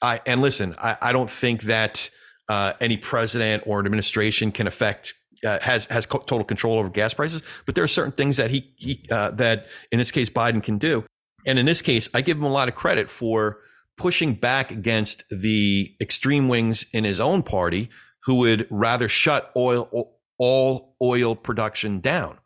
[0.00, 2.08] I and listen, I, I don't think that
[2.48, 5.12] uh, any president or an administration can affect
[5.44, 8.72] uh, has has total control over gas prices, but there are certain things that he,
[8.76, 11.04] he uh, that in this case Biden can do.
[11.46, 13.60] And in this case, I give him a lot of credit for
[13.96, 17.90] pushing back against the extreme wings in his own party
[18.24, 22.38] who would rather shut oil all oil production down.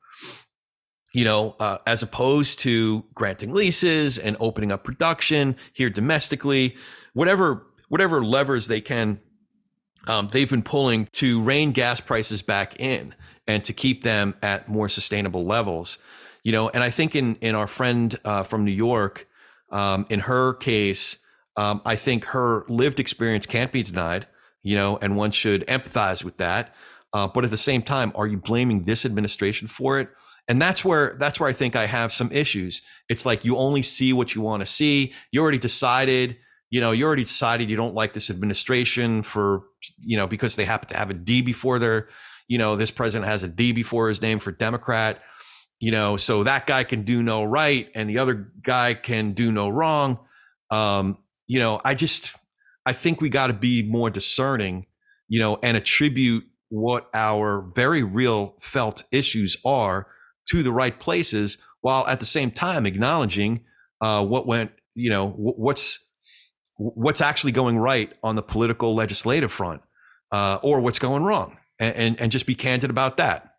[1.15, 6.77] You know, uh, as opposed to granting leases and opening up production here domestically,
[7.13, 9.21] whatever whatever levers they can
[10.07, 13.15] um, they've been pulling to rein gas prices back in
[13.47, 15.99] and to keep them at more sustainable levels.
[16.45, 19.29] You know, and I think in in our friend uh, from New York,
[19.71, 21.19] um, in her case,
[21.57, 24.27] um, I think her lived experience can't be denied.
[24.63, 26.75] You know, and one should empathize with that.
[27.13, 30.09] Uh, but at the same time, are you blaming this administration for it?
[30.49, 32.83] And that's where that's where I think I have some issues.
[33.09, 35.13] It's like you only see what you want to see.
[35.31, 36.39] You already decided
[36.73, 39.65] you know, you already decided you don't like this administration for,
[40.01, 42.09] you know, because they happen to have a D before their,
[42.49, 45.21] you know, this president has a D before his name for Democrat,
[45.81, 49.53] you know, so that guy can do no right and the other guy can do
[49.53, 50.19] no wrong.
[50.71, 52.35] Um, you know, I just,
[52.87, 54.87] I think we got to be more discerning,
[55.29, 60.07] you know, and attribute what our very real felt issues are
[60.49, 63.63] to the right places while at the same time acknowledging
[64.01, 66.09] uh, what went, you know, what's,
[66.77, 69.83] what's actually going right on the political legislative front
[70.31, 73.57] uh, or what's going wrong and, and, and, just be candid about that.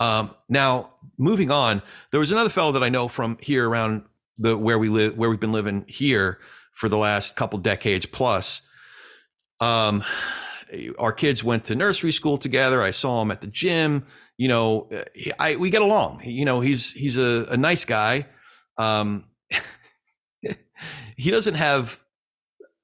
[0.00, 1.82] Um, now, moving on,
[2.12, 4.04] there was another fellow that I know from here around
[4.38, 6.38] the where we live, where we've been living here
[6.72, 8.62] for the last couple decades plus.
[9.60, 10.04] Um,
[10.98, 12.80] our kids went to nursery school together.
[12.80, 14.06] I saw him at the gym.
[14.36, 14.88] You know,
[15.40, 16.22] I we get along.
[16.24, 18.26] You know, he's he's a, a nice guy.
[18.76, 19.24] Um,
[21.16, 22.00] he doesn't have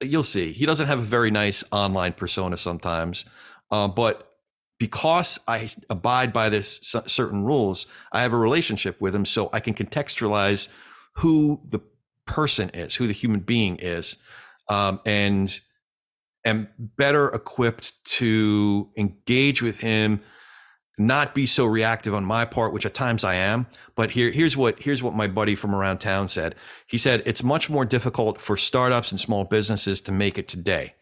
[0.01, 3.25] you'll see he doesn't have a very nice online persona sometimes
[3.71, 4.31] uh, but
[4.79, 9.61] because i abide by this certain rules i have a relationship with him so i
[9.61, 10.69] can contextualize
[11.17, 11.81] who the
[12.27, 14.17] person is who the human being is
[14.69, 15.61] um, and
[16.45, 20.21] am better equipped to engage with him
[20.99, 24.57] not be so reactive on my part which at times i am but here here's
[24.57, 26.55] what here's what my buddy from around town said
[26.87, 30.95] he said it's much more difficult for startups and small businesses to make it today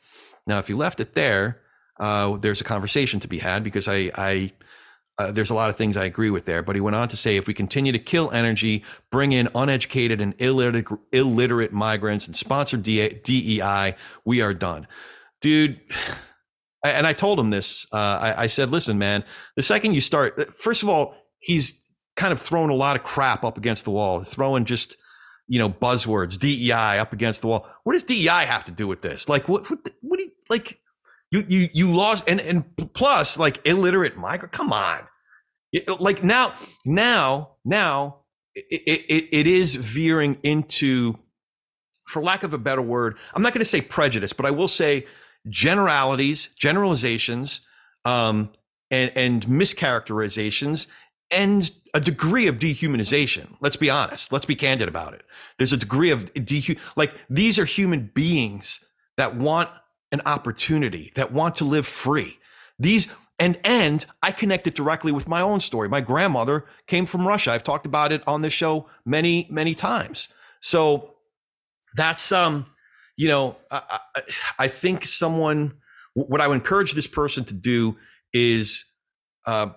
[0.47, 1.61] now if you left it there
[2.01, 4.53] uh, there's a conversation to be had because i i
[5.19, 7.19] uh, there's a lot of things I agree with there, but he went on to
[7.19, 12.35] say if we continue to kill energy, bring in uneducated and illiterate, illiterate migrants, and
[12.35, 14.87] sponsor DEI, we are done
[15.43, 15.81] dude.
[16.85, 17.87] And I told him this.
[17.93, 19.25] Uh, I, I said, listen, man,
[19.57, 23.45] the second you start, first of all, he's kind of throwing a lot of crap
[23.45, 24.97] up against the wall, throwing just,
[25.47, 27.67] you know, buzzwords, DEI up against the wall.
[27.85, 29.29] What does DEI have to do with this?
[29.29, 30.81] Like, what, what, what do you, like,
[31.31, 32.65] you, you, you lost, and, and
[32.95, 35.01] plus, like, illiterate migrant, come on.
[36.01, 36.53] like, now,
[36.85, 38.19] now, now,
[38.55, 41.15] it, it, it is veering into,
[42.07, 44.69] for lack of a better word, I'm not going to say prejudice, but I will
[44.69, 45.07] say
[45.49, 47.61] generalities, generalizations,
[48.05, 48.51] um,
[48.91, 50.87] and, and mischaracterizations,
[51.31, 53.57] and a degree of dehumanization.
[53.61, 54.33] Let's be honest.
[54.33, 55.23] Let's be candid about it.
[55.59, 58.85] There's a degree of dehu like these are human beings
[59.17, 59.71] that want
[60.11, 62.39] an opportunity, that want to live free.
[62.79, 65.89] These and and I connect it directly with my own story.
[65.89, 67.53] My grandmother came from Russia.
[67.53, 70.29] I've talked about it on this show many many times.
[70.61, 71.15] So
[71.95, 72.67] that's um
[73.23, 74.23] you know, I, I,
[74.59, 75.75] I think someone,
[76.15, 77.97] what I would encourage this person to do
[78.33, 78.85] is,
[79.47, 79.69] uh,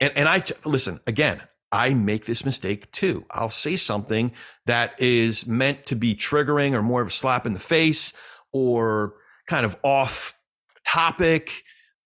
[0.00, 1.40] and, and I listen again,
[1.72, 3.24] I make this mistake too.
[3.30, 4.32] I'll say something
[4.66, 8.12] that is meant to be triggering or more of a slap in the face
[8.52, 9.14] or
[9.46, 10.34] kind of off
[10.86, 11.50] topic.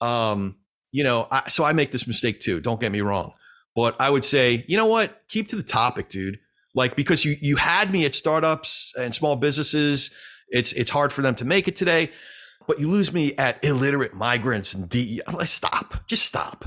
[0.01, 0.59] Um,
[0.93, 2.61] you know, I, so I make this mistake too.
[2.61, 3.33] Don't get me wrong.
[3.75, 5.23] But I would say, you know what?
[5.27, 6.39] Keep to the topic, dude.
[6.73, 10.13] Like because you you had me at startups and small businesses
[10.55, 12.13] it's it's hard for them to make it today.
[12.67, 15.45] But you lose me at illiterate migrants and DEI.
[15.45, 16.07] Stop.
[16.07, 16.65] Just stop.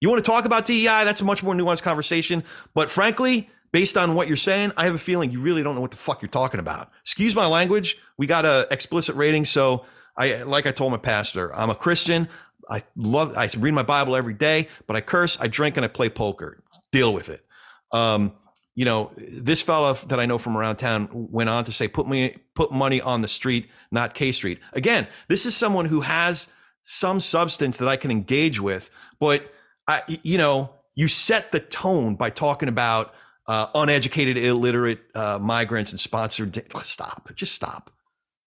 [0.00, 1.04] You want to talk about DEI?
[1.04, 2.44] That's a much more nuanced conversation.
[2.72, 5.80] But frankly, based on what you're saying, I have a feeling you really don't know
[5.80, 6.90] what the fuck you're talking about.
[7.02, 7.98] Excuse my language.
[8.16, 9.84] We got a explicit rating, so
[10.16, 12.28] I like I told my pastor, I'm a Christian.
[12.68, 15.88] I love I read my Bible every day, but I curse, I drink, and I
[15.88, 16.62] play poker.
[16.92, 17.44] Deal with it.
[17.92, 18.32] Um,
[18.80, 22.08] you know, this fella that I know from around town went on to say, put
[22.08, 24.58] me, put money on the street, not K Street.
[24.72, 26.48] Again, this is someone who has
[26.82, 28.88] some substance that I can engage with,
[29.18, 29.52] but
[29.86, 33.12] I, you know, you set the tone by talking about
[33.46, 36.56] uh, uneducated, illiterate uh, migrants and sponsored.
[36.82, 37.90] Stop, just stop.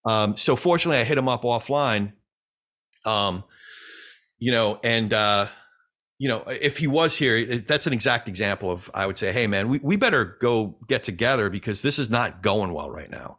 [0.04, 2.12] Um, so fortunately, I hit him up offline.
[3.04, 3.44] Um,
[4.40, 5.46] you know, and uh,
[6.24, 9.46] you know, if he was here, that's an exact example of I would say, hey
[9.46, 13.36] man, we, we better go get together because this is not going well right now.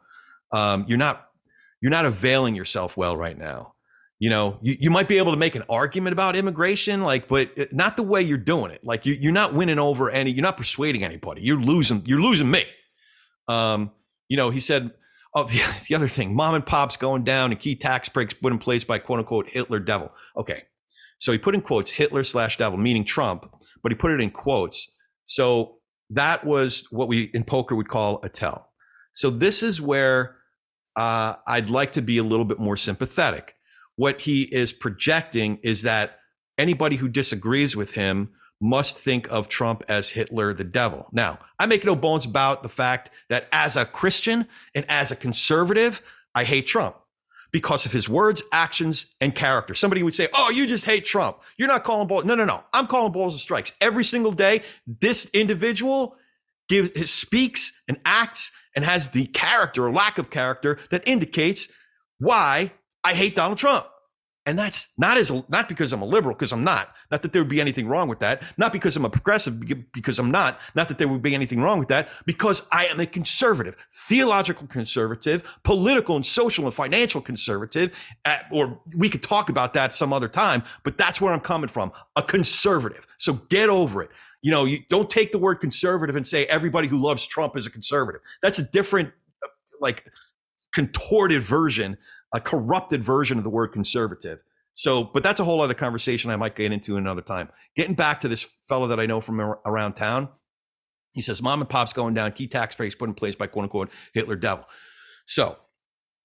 [0.52, 1.28] Um, you're not
[1.82, 3.74] you're not availing yourself well right now.
[4.20, 7.74] You know, you, you might be able to make an argument about immigration, like, but
[7.74, 8.84] not the way you're doing it.
[8.84, 11.42] Like you, you're not winning over any, you're not persuading anybody.
[11.42, 12.66] You're losing, you're losing me.
[13.48, 13.90] Um,
[14.30, 14.92] you know, he said,
[15.34, 18.54] oh, the, the other thing, mom and pops going down and key tax breaks put
[18.54, 20.12] in place by quote unquote Hitler devil.
[20.38, 20.66] Okay,
[21.20, 23.50] so he put in quotes Hitler slash devil, meaning Trump,
[23.82, 24.94] but he put it in quotes.
[25.26, 25.78] So
[26.10, 28.70] that was what we in poker would call a tell.
[29.14, 30.38] So this is where
[30.96, 33.56] uh, I'd like to be a little bit more sympathetic.
[33.96, 36.20] What he is projecting is that
[36.58, 41.10] anybody who disagrees with him must think of Trump as Hitler the devil.
[41.12, 45.16] Now, I make no bones about the fact that as a Christian and as a
[45.16, 46.02] conservative,
[46.34, 46.96] I hate Trump
[47.56, 49.74] because of his words, actions, and character.
[49.74, 51.38] Somebody would say, Oh, you just hate Trump.
[51.56, 52.26] You're not calling balls.
[52.26, 52.62] No, no, no.
[52.74, 53.72] I'm calling balls and strikes.
[53.80, 56.18] Every single day, this individual
[56.68, 61.70] gives speaks and acts and has the character or lack of character that indicates
[62.20, 62.74] why
[63.06, 63.86] I hate Donald Trump.
[64.48, 66.94] And that's not as not because I'm a liberal, because I'm not.
[67.10, 68.44] Not that there would be anything wrong with that.
[68.58, 69.60] Not because I'm a progressive,
[69.92, 70.60] because I'm not.
[70.76, 72.10] Not that there would be anything wrong with that.
[72.28, 77.98] Because I am a conservative, theological conservative, political and social and financial conservative.
[78.24, 80.62] Uh, or we could talk about that some other time.
[80.84, 81.92] But that's where I'm coming from.
[82.16, 83.08] A conservative.
[83.18, 84.12] So get over it.
[84.44, 87.66] You know, you don't take the word conservative and say everybody who loves Trump is
[87.66, 88.22] a conservative.
[88.44, 89.12] That's a different,
[89.44, 89.48] uh,
[89.82, 90.06] like,
[90.72, 91.98] contorted version
[92.34, 94.44] a corrupted version of the word conservative.
[94.74, 97.50] So, but that's a whole other conversation I might get into another time.
[97.76, 100.30] Getting back to this fellow that I know from around town,
[101.14, 103.64] he says, Mom and pop's going down, key tax breaks put in place by quote
[103.64, 104.66] unquote Hitler devil.
[105.26, 105.58] So,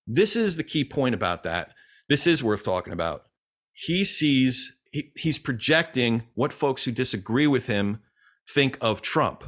[0.07, 1.73] this is the key point about that.
[2.09, 3.27] This is worth talking about.
[3.73, 8.01] He sees, he, he's projecting what folks who disagree with him
[8.49, 9.45] think of Trump.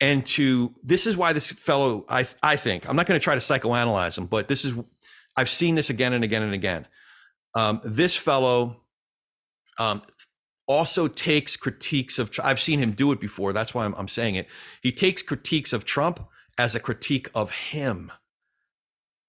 [0.00, 3.34] And to, this is why this fellow, I, I think, I'm not going to try
[3.34, 4.74] to psychoanalyze him, but this is
[5.36, 6.86] I've seen this again and again and again.
[7.54, 8.82] Um, this fellow
[9.78, 10.02] um,
[10.66, 12.30] also takes critiques of.
[12.42, 13.52] I've seen him do it before.
[13.52, 14.48] That's why I'm, I'm saying it.
[14.82, 16.20] He takes critiques of Trump
[16.58, 18.12] as a critique of him.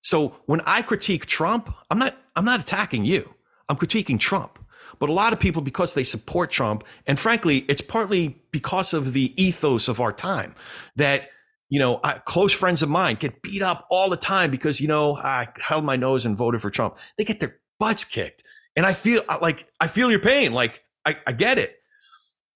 [0.01, 3.33] So when I critique Trump, I'm not I'm not attacking you.
[3.69, 4.59] I'm critiquing Trump.
[4.99, 9.13] But a lot of people, because they support Trump, and frankly, it's partly because of
[9.13, 10.55] the ethos of our time
[10.95, 11.29] that
[11.69, 14.87] you know, I, close friends of mine get beat up all the time because, you
[14.87, 16.97] know, I held my nose and voted for Trump.
[17.17, 18.43] They get their butts kicked.
[18.75, 20.53] And I feel like, I feel your pain.
[20.53, 21.77] Like, I, I get it.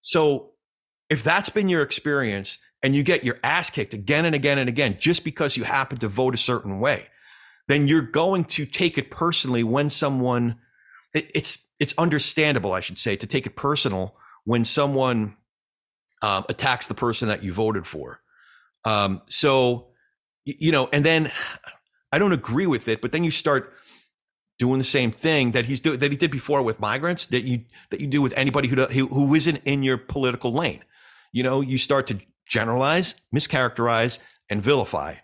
[0.01, 0.51] So
[1.09, 4.69] if that's been your experience and you get your ass kicked again and again and
[4.69, 7.07] again just because you happen to vote a certain way,
[7.67, 10.59] then you're going to take it personally when someone
[11.13, 15.37] it, it's it's understandable, I should say, to take it personal when someone
[16.21, 18.21] um, attacks the person that you voted for.
[18.85, 19.87] Um, so
[20.45, 21.31] you know, and then
[22.11, 23.71] I don't agree with it, but then you start
[24.57, 27.63] doing the same thing that he's doing that he did before with migrants that you
[27.91, 30.83] that you do with anybody who who, who isn't in your political lane.
[31.31, 34.19] You know, you start to generalize, mischaracterize,
[34.49, 35.15] and vilify,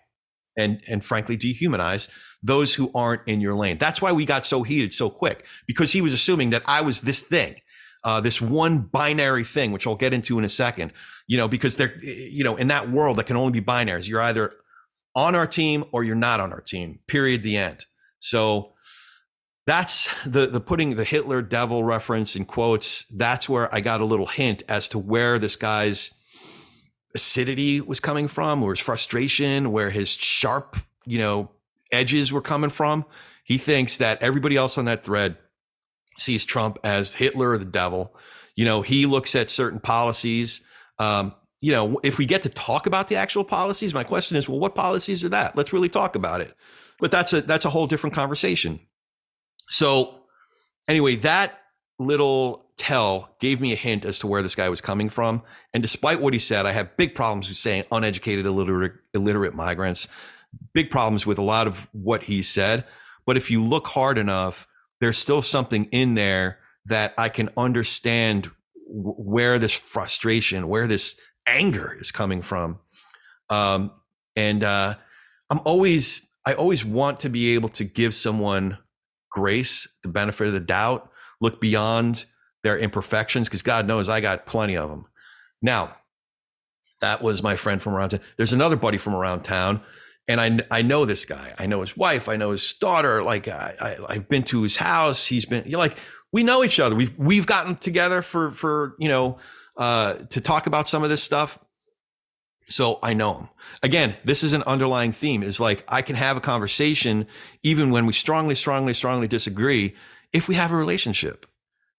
[0.56, 2.08] and and frankly dehumanize
[2.42, 3.78] those who aren't in your lane.
[3.78, 7.02] That's why we got so heated so quick because he was assuming that I was
[7.02, 7.56] this thing,
[8.04, 10.92] uh, this one binary thing, which I'll get into in a second.
[11.26, 14.08] You know, because they're you know in that world that can only be binaries.
[14.08, 14.52] You're either
[15.14, 17.00] on our team or you're not on our team.
[17.06, 17.42] Period.
[17.42, 17.86] The end.
[18.20, 18.72] So
[19.66, 23.04] that's the the putting the Hitler devil reference in quotes.
[23.06, 26.12] That's where I got a little hint as to where this guy's
[27.14, 31.50] acidity was coming from, or his frustration, where his sharp, you know,
[31.90, 33.04] edges were coming from.
[33.42, 35.36] He thinks that everybody else on that thread
[36.18, 38.14] sees Trump as Hitler or the devil.
[38.54, 40.62] You know, he looks at certain policies.
[40.98, 44.48] Um, you know, if we get to talk about the actual policies, my question is,
[44.48, 45.56] well, what policies are that?
[45.56, 46.54] Let's really talk about it.
[46.98, 48.80] But that's a that's a whole different conversation.
[49.68, 50.20] So,
[50.88, 51.60] anyway, that
[51.98, 55.42] little tell gave me a hint as to where this guy was coming from.
[55.72, 60.08] And despite what he said, I have big problems with saying uneducated, illiterate, illiterate migrants,
[60.72, 62.84] big problems with a lot of what he said.
[63.26, 64.68] But if you look hard enough,
[65.00, 68.50] there's still something in there that I can understand
[68.88, 72.78] where this frustration, where this anger is coming from.
[73.50, 73.90] Um,
[74.36, 74.94] and uh,
[75.50, 78.78] I'm always, I always want to be able to give someone
[79.30, 82.24] grace, the benefit of the doubt, look beyond
[82.62, 85.06] their imperfections, because God knows I got plenty of them.
[85.60, 85.90] Now,
[87.00, 88.20] that was my friend from around town.
[88.36, 89.82] There's another buddy from around town,
[90.28, 91.54] and I I know this guy.
[91.58, 92.28] I know his wife.
[92.28, 93.22] I know his daughter.
[93.22, 95.26] Like I, I have been to his house.
[95.26, 95.98] He's been you're like
[96.32, 96.94] we know each other.
[96.94, 99.38] We've we've gotten together for for you know
[99.76, 101.58] uh, to talk about some of this stuff.
[102.68, 103.48] So I know him.
[103.82, 107.26] Again, this is an underlying theme is like I can have a conversation
[107.62, 109.94] even when we strongly, strongly, strongly disagree
[110.32, 111.46] if we have a relationship,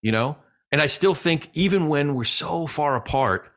[0.01, 0.37] you know?
[0.71, 3.49] And I still think even when we're so far apart,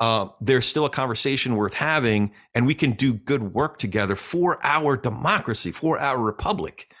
[0.00, 4.58] uh, there's still a conversation worth having and we can do good work together for
[4.64, 6.92] our democracy, for our republic,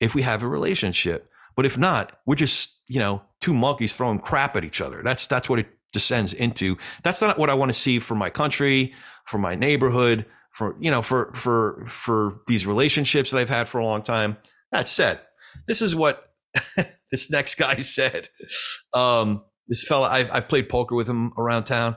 [0.00, 1.30] if we have a relationship.
[1.56, 5.02] But if not, we're just, you know, two monkeys throwing crap at each other.
[5.02, 6.78] That's that's what it descends into.
[7.02, 8.94] That's not what I want to see for my country,
[9.24, 13.78] for my neighborhood, for you know, for for for these relationships that I've had for
[13.78, 14.36] a long time.
[14.70, 15.20] That said,
[15.66, 16.28] this is what
[17.10, 18.28] this next guy said.
[18.94, 21.96] Um, this fella, I've, I've played poker with him around town.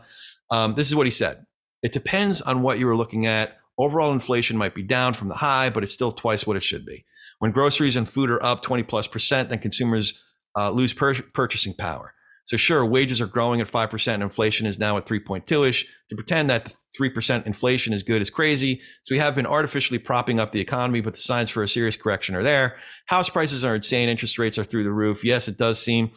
[0.51, 1.45] Um, this is what he said.
[1.81, 3.57] It depends on what you were looking at.
[3.77, 6.85] Overall inflation might be down from the high, but it's still twice what it should
[6.85, 7.05] be.
[7.39, 10.13] When groceries and food are up 20 plus percent, then consumers
[10.55, 12.13] uh, lose pur- purchasing power.
[12.45, 15.85] So sure, wages are growing at 5% and inflation is now at 3.2ish.
[16.09, 18.81] To pretend that 3% inflation is good is crazy.
[19.03, 21.95] So we have been artificially propping up the economy, but the signs for a serious
[21.95, 22.77] correction are there.
[23.05, 24.09] House prices are insane.
[24.09, 25.23] Interest rates are through the roof.
[25.23, 26.11] Yes, it does seem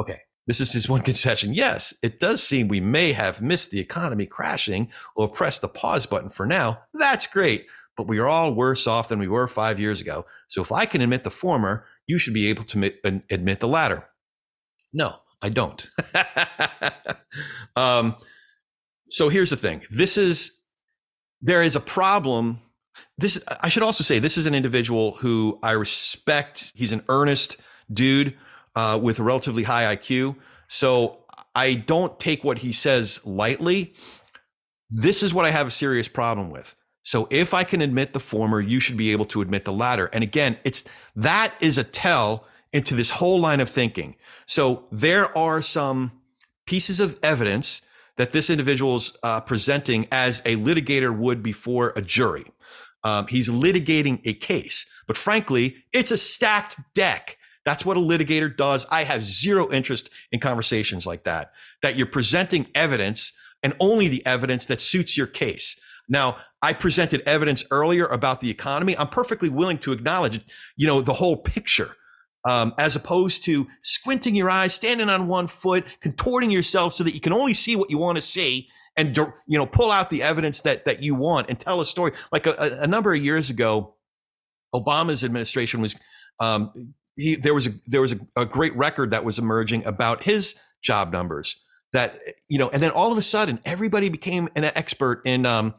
[0.00, 0.20] okay.
[0.46, 1.54] This is his one concession.
[1.54, 6.06] Yes, it does seem we may have missed the economy crashing or pressed the pause
[6.06, 6.80] button for now.
[6.94, 7.66] That's great,
[7.96, 10.26] but we are all worse off than we were five years ago.
[10.48, 12.92] So if I can admit the former, you should be able to
[13.30, 14.08] admit the latter.
[14.92, 15.86] No, I don't.
[17.76, 18.16] um,
[19.08, 19.82] so here's the thing.
[19.90, 20.56] This is
[21.40, 22.60] there is a problem.
[23.18, 26.72] This I should also say this is an individual who I respect.
[26.74, 27.56] He's an earnest
[27.92, 28.36] dude
[28.76, 30.36] uh, with a relatively high IQ.
[30.68, 31.24] So
[31.54, 33.94] I don't take what he says lightly.
[34.90, 36.76] This is what I have a serious problem with.
[37.02, 40.06] So if I can admit the former, you should be able to admit the latter.
[40.06, 44.16] And again, it's that is a tell into this whole line of thinking.
[44.44, 46.12] So there are some
[46.66, 47.82] pieces of evidence
[48.16, 52.44] that this individual is uh, presenting as a litigator would before a jury.
[53.04, 58.56] Um, he's litigating a case, but frankly, it's a stacked deck That's what a litigator
[58.56, 58.86] does.
[58.90, 61.52] I have zero interest in conversations like that,
[61.82, 65.78] that you're presenting evidence and only the evidence that suits your case.
[66.08, 68.96] Now, I presented evidence earlier about the economy.
[68.96, 70.40] I'm perfectly willing to acknowledge,
[70.76, 71.96] you know, the whole picture.
[72.44, 77.12] Um, as opposed to squinting your eyes, standing on one foot, contorting yourself so that
[77.12, 80.22] you can only see what you want to see, and you know pull out the
[80.22, 82.12] evidence that that you want and tell a story.
[82.30, 83.96] Like a, a number of years ago,
[84.72, 85.96] Obama's administration was
[86.38, 90.22] um, he, there was a there was a, a great record that was emerging about
[90.22, 91.56] his job numbers
[91.92, 95.74] that you know, and then all of a sudden everybody became an expert in um,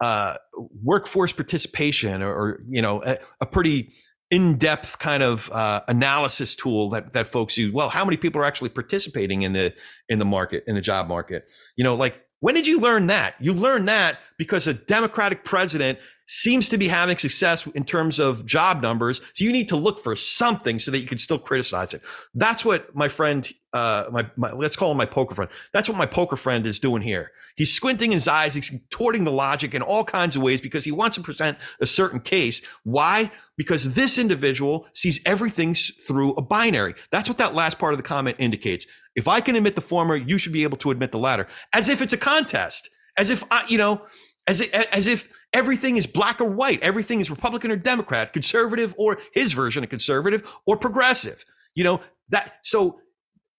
[0.00, 0.36] uh,
[0.82, 3.90] workforce participation or, or you know a, a pretty
[4.28, 7.72] in-depth kind of uh, analysis tool that that folks use.
[7.72, 9.72] Well, how many people are actually participating in the
[10.08, 11.48] in the market in the job market?
[11.76, 13.36] You know, like when did you learn that?
[13.40, 18.44] You learned that because a Democratic president seems to be having success in terms of
[18.44, 19.20] job numbers.
[19.34, 22.02] So you need to look for something so that you can still criticize it.
[22.34, 25.50] That's what my friend, uh, my, my let's call him my poker friend.
[25.72, 27.32] That's what my poker friend is doing here.
[27.56, 30.92] He's squinting his eyes, he's contorting the logic in all kinds of ways because he
[30.92, 32.60] wants to present a certain case.
[32.82, 33.30] Why?
[33.56, 36.94] Because this individual sees everything through a binary.
[37.10, 38.86] That's what that last part of the comment indicates.
[39.14, 41.88] If I can admit the former, you should be able to admit the latter, as
[41.88, 44.02] if it's a contest, as if I, you know,
[44.46, 48.94] as if, as if everything is black or white, everything is Republican or Democrat, conservative
[48.96, 51.44] or his version of conservative or progressive.
[51.74, 53.00] You know that so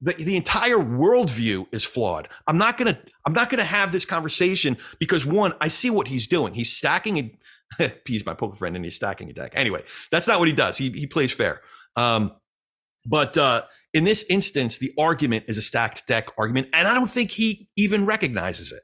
[0.02, 2.28] the, the entire worldview is flawed.
[2.48, 6.28] I'm not gonna I'm not gonna have this conversation because one, I see what he's
[6.28, 6.54] doing.
[6.54, 7.18] He's stacking
[7.80, 9.54] a he's my poker friend and he's stacking a deck.
[9.56, 10.78] Anyway, that's not what he does.
[10.78, 11.62] He he plays fair.
[11.96, 12.34] Um,
[13.06, 13.64] but uh,
[13.94, 17.70] in this instance, the argument is a stacked deck argument, and I don't think he
[17.78, 18.84] even recognizes it.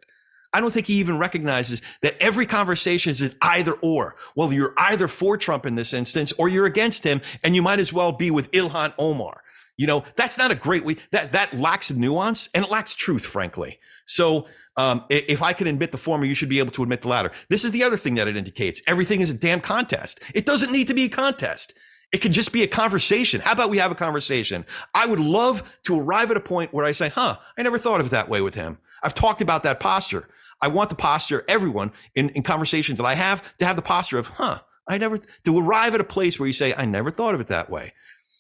[0.54, 4.16] I don't think he even recognizes that every conversation is an either or.
[4.36, 7.80] Well, you're either for Trump in this instance or you're against him, and you might
[7.80, 9.44] as well be with Ilhan Omar.
[9.78, 10.98] You know, that's not a great way.
[11.12, 13.80] That that lacks nuance and it lacks truth, frankly.
[14.06, 14.46] So
[14.78, 17.32] um, if I can admit the former, you should be able to admit the latter.
[17.50, 18.82] This is the other thing that it indicates.
[18.86, 20.22] Everything is a damn contest.
[20.34, 21.74] It doesn't need to be a contest.
[22.12, 23.42] It can just be a conversation.
[23.42, 24.66] How about we have a conversation?
[24.94, 28.00] I would love to arrive at a point where I say, huh, I never thought
[28.00, 28.78] of it that way with him.
[29.02, 30.28] I've talked about that posture.
[30.64, 34.18] I want the posture, everyone in, in conversations that I have, to have the posture
[34.18, 37.36] of, huh, I never, to arrive at a place where you say, I never thought
[37.36, 37.92] of it that way.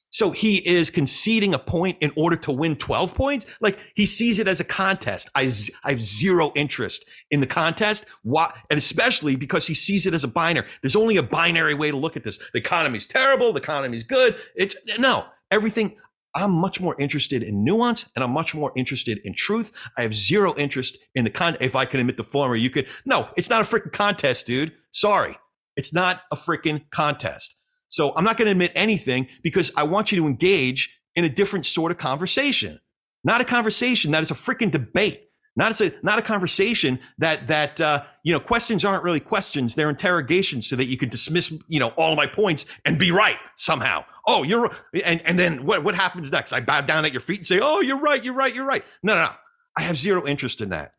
[0.09, 3.45] So he is conceding a point in order to win 12 points.
[3.59, 5.29] Like he sees it as a contest.
[5.35, 5.51] I,
[5.83, 8.05] I have zero interest in the contest.
[8.21, 8.53] Why?
[8.69, 10.67] And especially because he sees it as a binary.
[10.81, 12.37] There's only a binary way to look at this.
[12.53, 13.51] The economy's terrible.
[13.51, 14.37] The economy's good.
[14.55, 15.97] It's no, everything.
[16.35, 19.71] I'm much more interested in nuance and I'm much more interested in truth.
[19.97, 21.57] I have zero interest in the con.
[21.59, 22.87] If I can admit the former, you could.
[23.05, 24.73] No, it's not a freaking contest, dude.
[24.91, 25.37] Sorry.
[25.75, 27.55] It's not a freaking contest.
[27.87, 31.29] So I'm not going to admit anything because I want you to engage in a
[31.29, 32.79] different sort of conversation,
[33.23, 35.21] not a conversation that is a freaking debate.
[35.55, 39.89] Not a not a conversation that that uh, you know questions aren't really questions; they're
[39.89, 43.37] interrogations, so that you can dismiss you know all of my points and be right
[43.57, 44.03] somehow.
[44.25, 46.53] Oh, you're and and then what what happens next?
[46.53, 48.83] I bow down at your feet and say, "Oh, you're right, you're right, you're right."
[49.03, 49.31] No, no, no.
[49.77, 50.93] I have zero interest in that.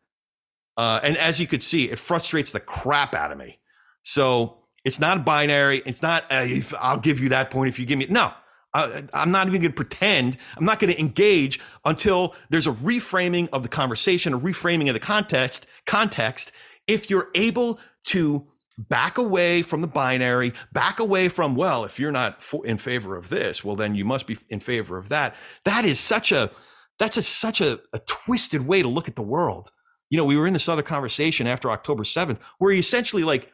[0.77, 3.59] Uh, and as you could see, it frustrates the crap out of me.
[4.03, 5.81] So it's not binary.
[5.85, 6.31] It's not.
[6.31, 6.47] Uh,
[6.79, 8.31] I'll give you that point if you give me no.
[8.75, 10.37] I, am not even going to pretend.
[10.57, 14.93] I'm not going to engage until there's a reframing of the conversation, a reframing of
[14.93, 15.65] the context.
[15.85, 16.51] Context.
[16.87, 18.45] If you're able to
[18.77, 23.15] back away from the binary, back away from well, if you're not for, in favor
[23.15, 25.35] of this, well then you must be in favor of that.
[25.63, 26.51] That is such a
[26.99, 29.71] that's a, such a, a twisted way to look at the world.
[30.09, 33.51] You know, we were in this other conversation after October 7th where he essentially like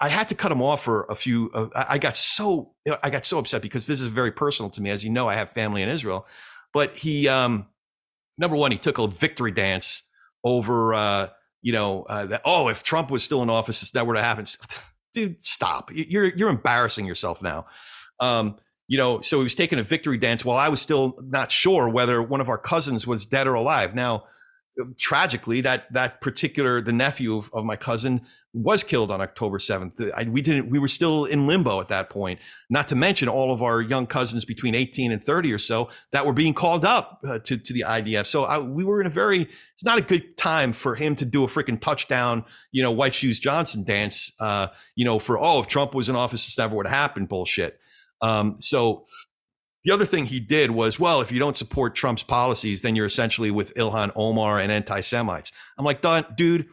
[0.00, 1.50] I had to cut him off for a few.
[1.52, 4.88] Uh, I got so I got so upset because this is very personal to me.
[4.90, 6.26] As you know, I have family in Israel,
[6.72, 7.66] but he, um,
[8.38, 10.04] number one, he took a victory dance
[10.44, 11.28] over, uh,
[11.60, 12.42] you know, uh, that.
[12.44, 14.56] Oh, if Trump was still in office, that would have happened.
[15.12, 15.90] Dude, stop!
[15.92, 17.66] You're you're embarrassing yourself now.
[18.18, 18.56] Um,
[18.88, 21.88] you know, so he was taking a victory dance while I was still not sure
[21.88, 23.94] whether one of our cousins was dead or alive.
[23.94, 24.24] Now,
[24.98, 30.10] tragically, that that particular the nephew of, of my cousin was killed on October 7th.
[30.16, 33.52] I, we didn't, we were still in limbo at that point, not to mention all
[33.52, 37.20] of our young cousins between 18 and 30 or so that were being called up
[37.26, 38.26] uh, to, to the IDF.
[38.26, 41.24] So I, we were in a very, it's not a good time for him to
[41.24, 45.60] do a freaking touchdown, you know, White Shoes Johnson dance, uh, you know, for, oh,
[45.60, 47.78] if Trump was in office, this never would have happened bullshit.
[48.20, 49.06] Um, so
[49.84, 53.06] the other thing he did was, well, if you don't support Trump's policies, then you're
[53.06, 55.52] essentially with Ilhan Omar and anti Semites.
[55.78, 56.02] I'm like,
[56.36, 56.66] dude,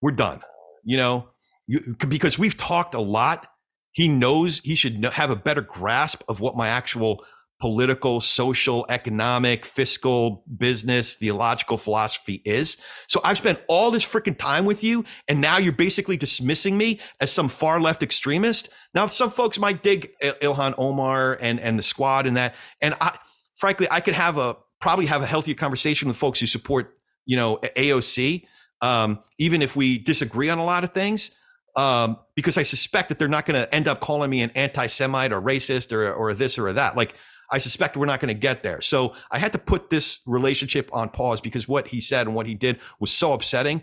[0.00, 0.42] we're done
[0.84, 1.28] you know,
[1.66, 3.48] you, because we've talked a lot.
[3.92, 7.24] He knows he should have a better grasp of what my actual
[7.62, 12.76] political, social, economic, fiscal, business, theological philosophy is.
[13.06, 16.98] So I've spent all this freaking time with you, and now you're basically dismissing me
[17.20, 18.68] as some far left extremist.
[18.96, 23.16] Now, some folks might dig Ilhan Omar and and the squad and that, and I,
[23.54, 27.36] frankly, I could have a probably have a healthier conversation with folks who support, you
[27.36, 28.44] know, AOC,
[28.80, 31.30] um, even if we disagree on a lot of things.
[31.74, 35.32] Um, because I suspect that they're not going to end up calling me an anti-Semite
[35.32, 36.98] or racist or, or this or that.
[36.98, 37.14] Like
[37.52, 38.80] I suspect we're not going to get there.
[38.80, 42.46] So I had to put this relationship on pause because what he said and what
[42.46, 43.82] he did was so upsetting.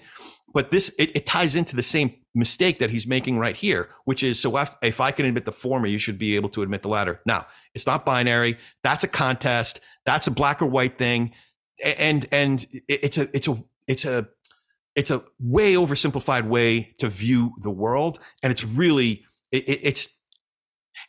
[0.54, 4.24] But this it, it ties into the same mistake that he's making right here, which
[4.24, 6.82] is so if, if I can admit the former, you should be able to admit
[6.82, 7.22] the latter.
[7.26, 7.46] Now
[7.76, 8.58] it's not binary.
[8.84, 9.80] That's a contest.
[10.06, 11.34] That's a black or white thing,
[11.84, 14.28] and and it's a it's a it's a
[14.96, 20.19] it's a way oversimplified way to view the world, and it's really it, it's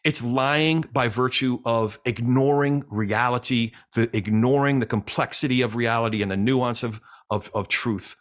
[0.05, 6.36] it's lying by virtue of ignoring reality, the, ignoring the complexity of reality and the
[6.36, 8.16] nuance of, of, of truth.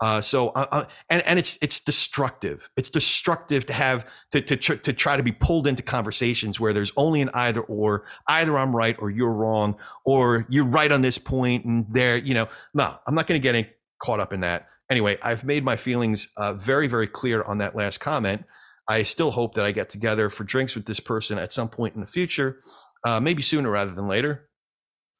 [0.00, 2.68] Uh, so, uh, uh, and, and it's, it's destructive.
[2.76, 6.72] It's destructive to have, to, to, tr- to try to be pulled into conversations where
[6.72, 11.00] there's only an either or, either I'm right or you're wrong, or you're right on
[11.00, 14.40] this point and there, you know, no, I'm not going to get caught up in
[14.40, 14.66] that.
[14.90, 18.44] Anyway, I've made my feelings uh, very, very clear on that last comment.
[18.88, 21.94] I still hope that I get together for drinks with this person at some point
[21.94, 22.60] in the future,
[23.04, 24.48] uh, maybe sooner rather than later.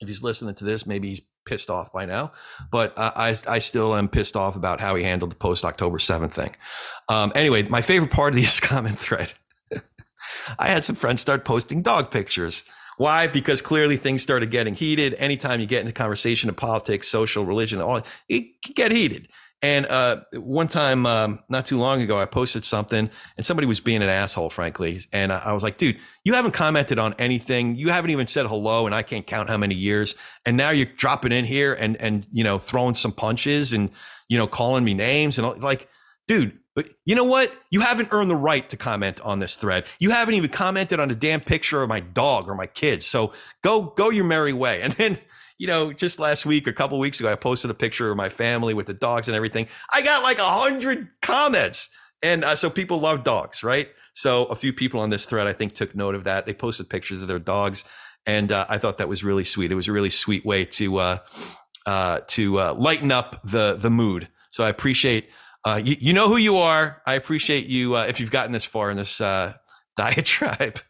[0.01, 2.33] If he's listening to this, maybe he's pissed off by now,
[2.71, 5.99] but uh, I, I still am pissed off about how he handled the post October
[5.99, 6.57] 7th thing.
[7.09, 9.33] Um, anyway, my favorite part of this comment thread
[10.59, 12.65] I had some friends start posting dog pictures.
[12.97, 13.27] Why?
[13.27, 15.15] Because clearly things started getting heated.
[15.15, 19.29] Anytime you get into conversation of politics, social, religion, all it get heated.
[19.65, 23.09] And uh, one time, um, not too long ago, I posted something
[23.39, 25.01] and somebody was being an asshole, frankly.
[25.11, 27.75] And I, I, was like, dude, you haven't commented on anything.
[27.75, 30.17] You haven't even said hello, and I can't count how many years.
[30.45, 33.89] And now you're dropping in here and and you know throwing some punches and
[34.29, 35.89] you know calling me names and all, like,
[36.29, 36.59] dude.
[36.77, 37.51] But you know what?
[37.71, 39.87] You haven't earned the right to comment on this thread.
[39.99, 43.07] You haven't even commented on a damn picture of my dog or my kids.
[43.07, 44.83] So go go your merry way.
[44.83, 45.19] And then
[45.59, 48.29] you know, just last week, a couple weeks ago, I posted a picture of my
[48.29, 49.69] family with the dogs and everything.
[49.93, 51.91] I got like a hundred comments,
[52.23, 53.89] and uh, so people love dogs, right?
[54.15, 56.47] So a few people on this thread, I think, took note of that.
[56.47, 57.85] They posted pictures of their dogs,
[58.27, 59.71] and uh, I thought that was really sweet.
[59.71, 61.19] It was a really sweet way to uh,
[61.87, 64.29] uh to uh, lighten up the the mood.
[64.51, 65.31] So I appreciate.
[65.67, 67.01] Uh, you, you know who you are.
[67.07, 69.17] I appreciate you if you've gotten this far in this
[69.97, 70.81] diatribe.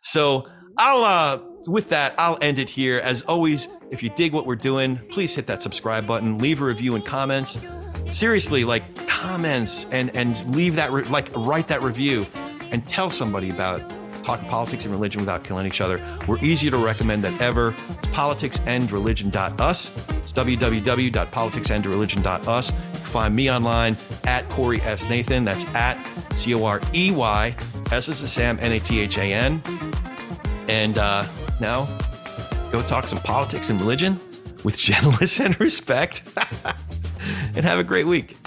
[0.00, 0.48] So
[0.78, 2.98] I'll with that, I'll end it here.
[2.98, 6.64] As always, if you dig what we're doing, please hit that subscribe button, leave a
[6.64, 7.58] review and comments.
[8.06, 12.26] Seriously, like comments and and leave that re- like write that review
[12.70, 13.82] and tell somebody about
[14.22, 16.00] talking politics and religion without killing each other.
[16.26, 17.68] We're easier to recommend than ever.
[17.68, 20.08] It's politicsandreligion.us.
[20.10, 22.70] It's www.politicsandreligion.us.
[22.70, 25.08] You can find me online at Corey S.
[25.08, 25.44] Nathan.
[25.44, 25.96] That's at
[26.36, 27.56] C O R E Y.
[27.90, 29.62] S Sam, N A T H A N.
[30.68, 31.24] And uh,
[31.60, 31.88] now,
[32.72, 34.18] Go talk some politics and religion
[34.64, 36.22] with gentleness and respect.
[37.54, 38.38] and have a great week.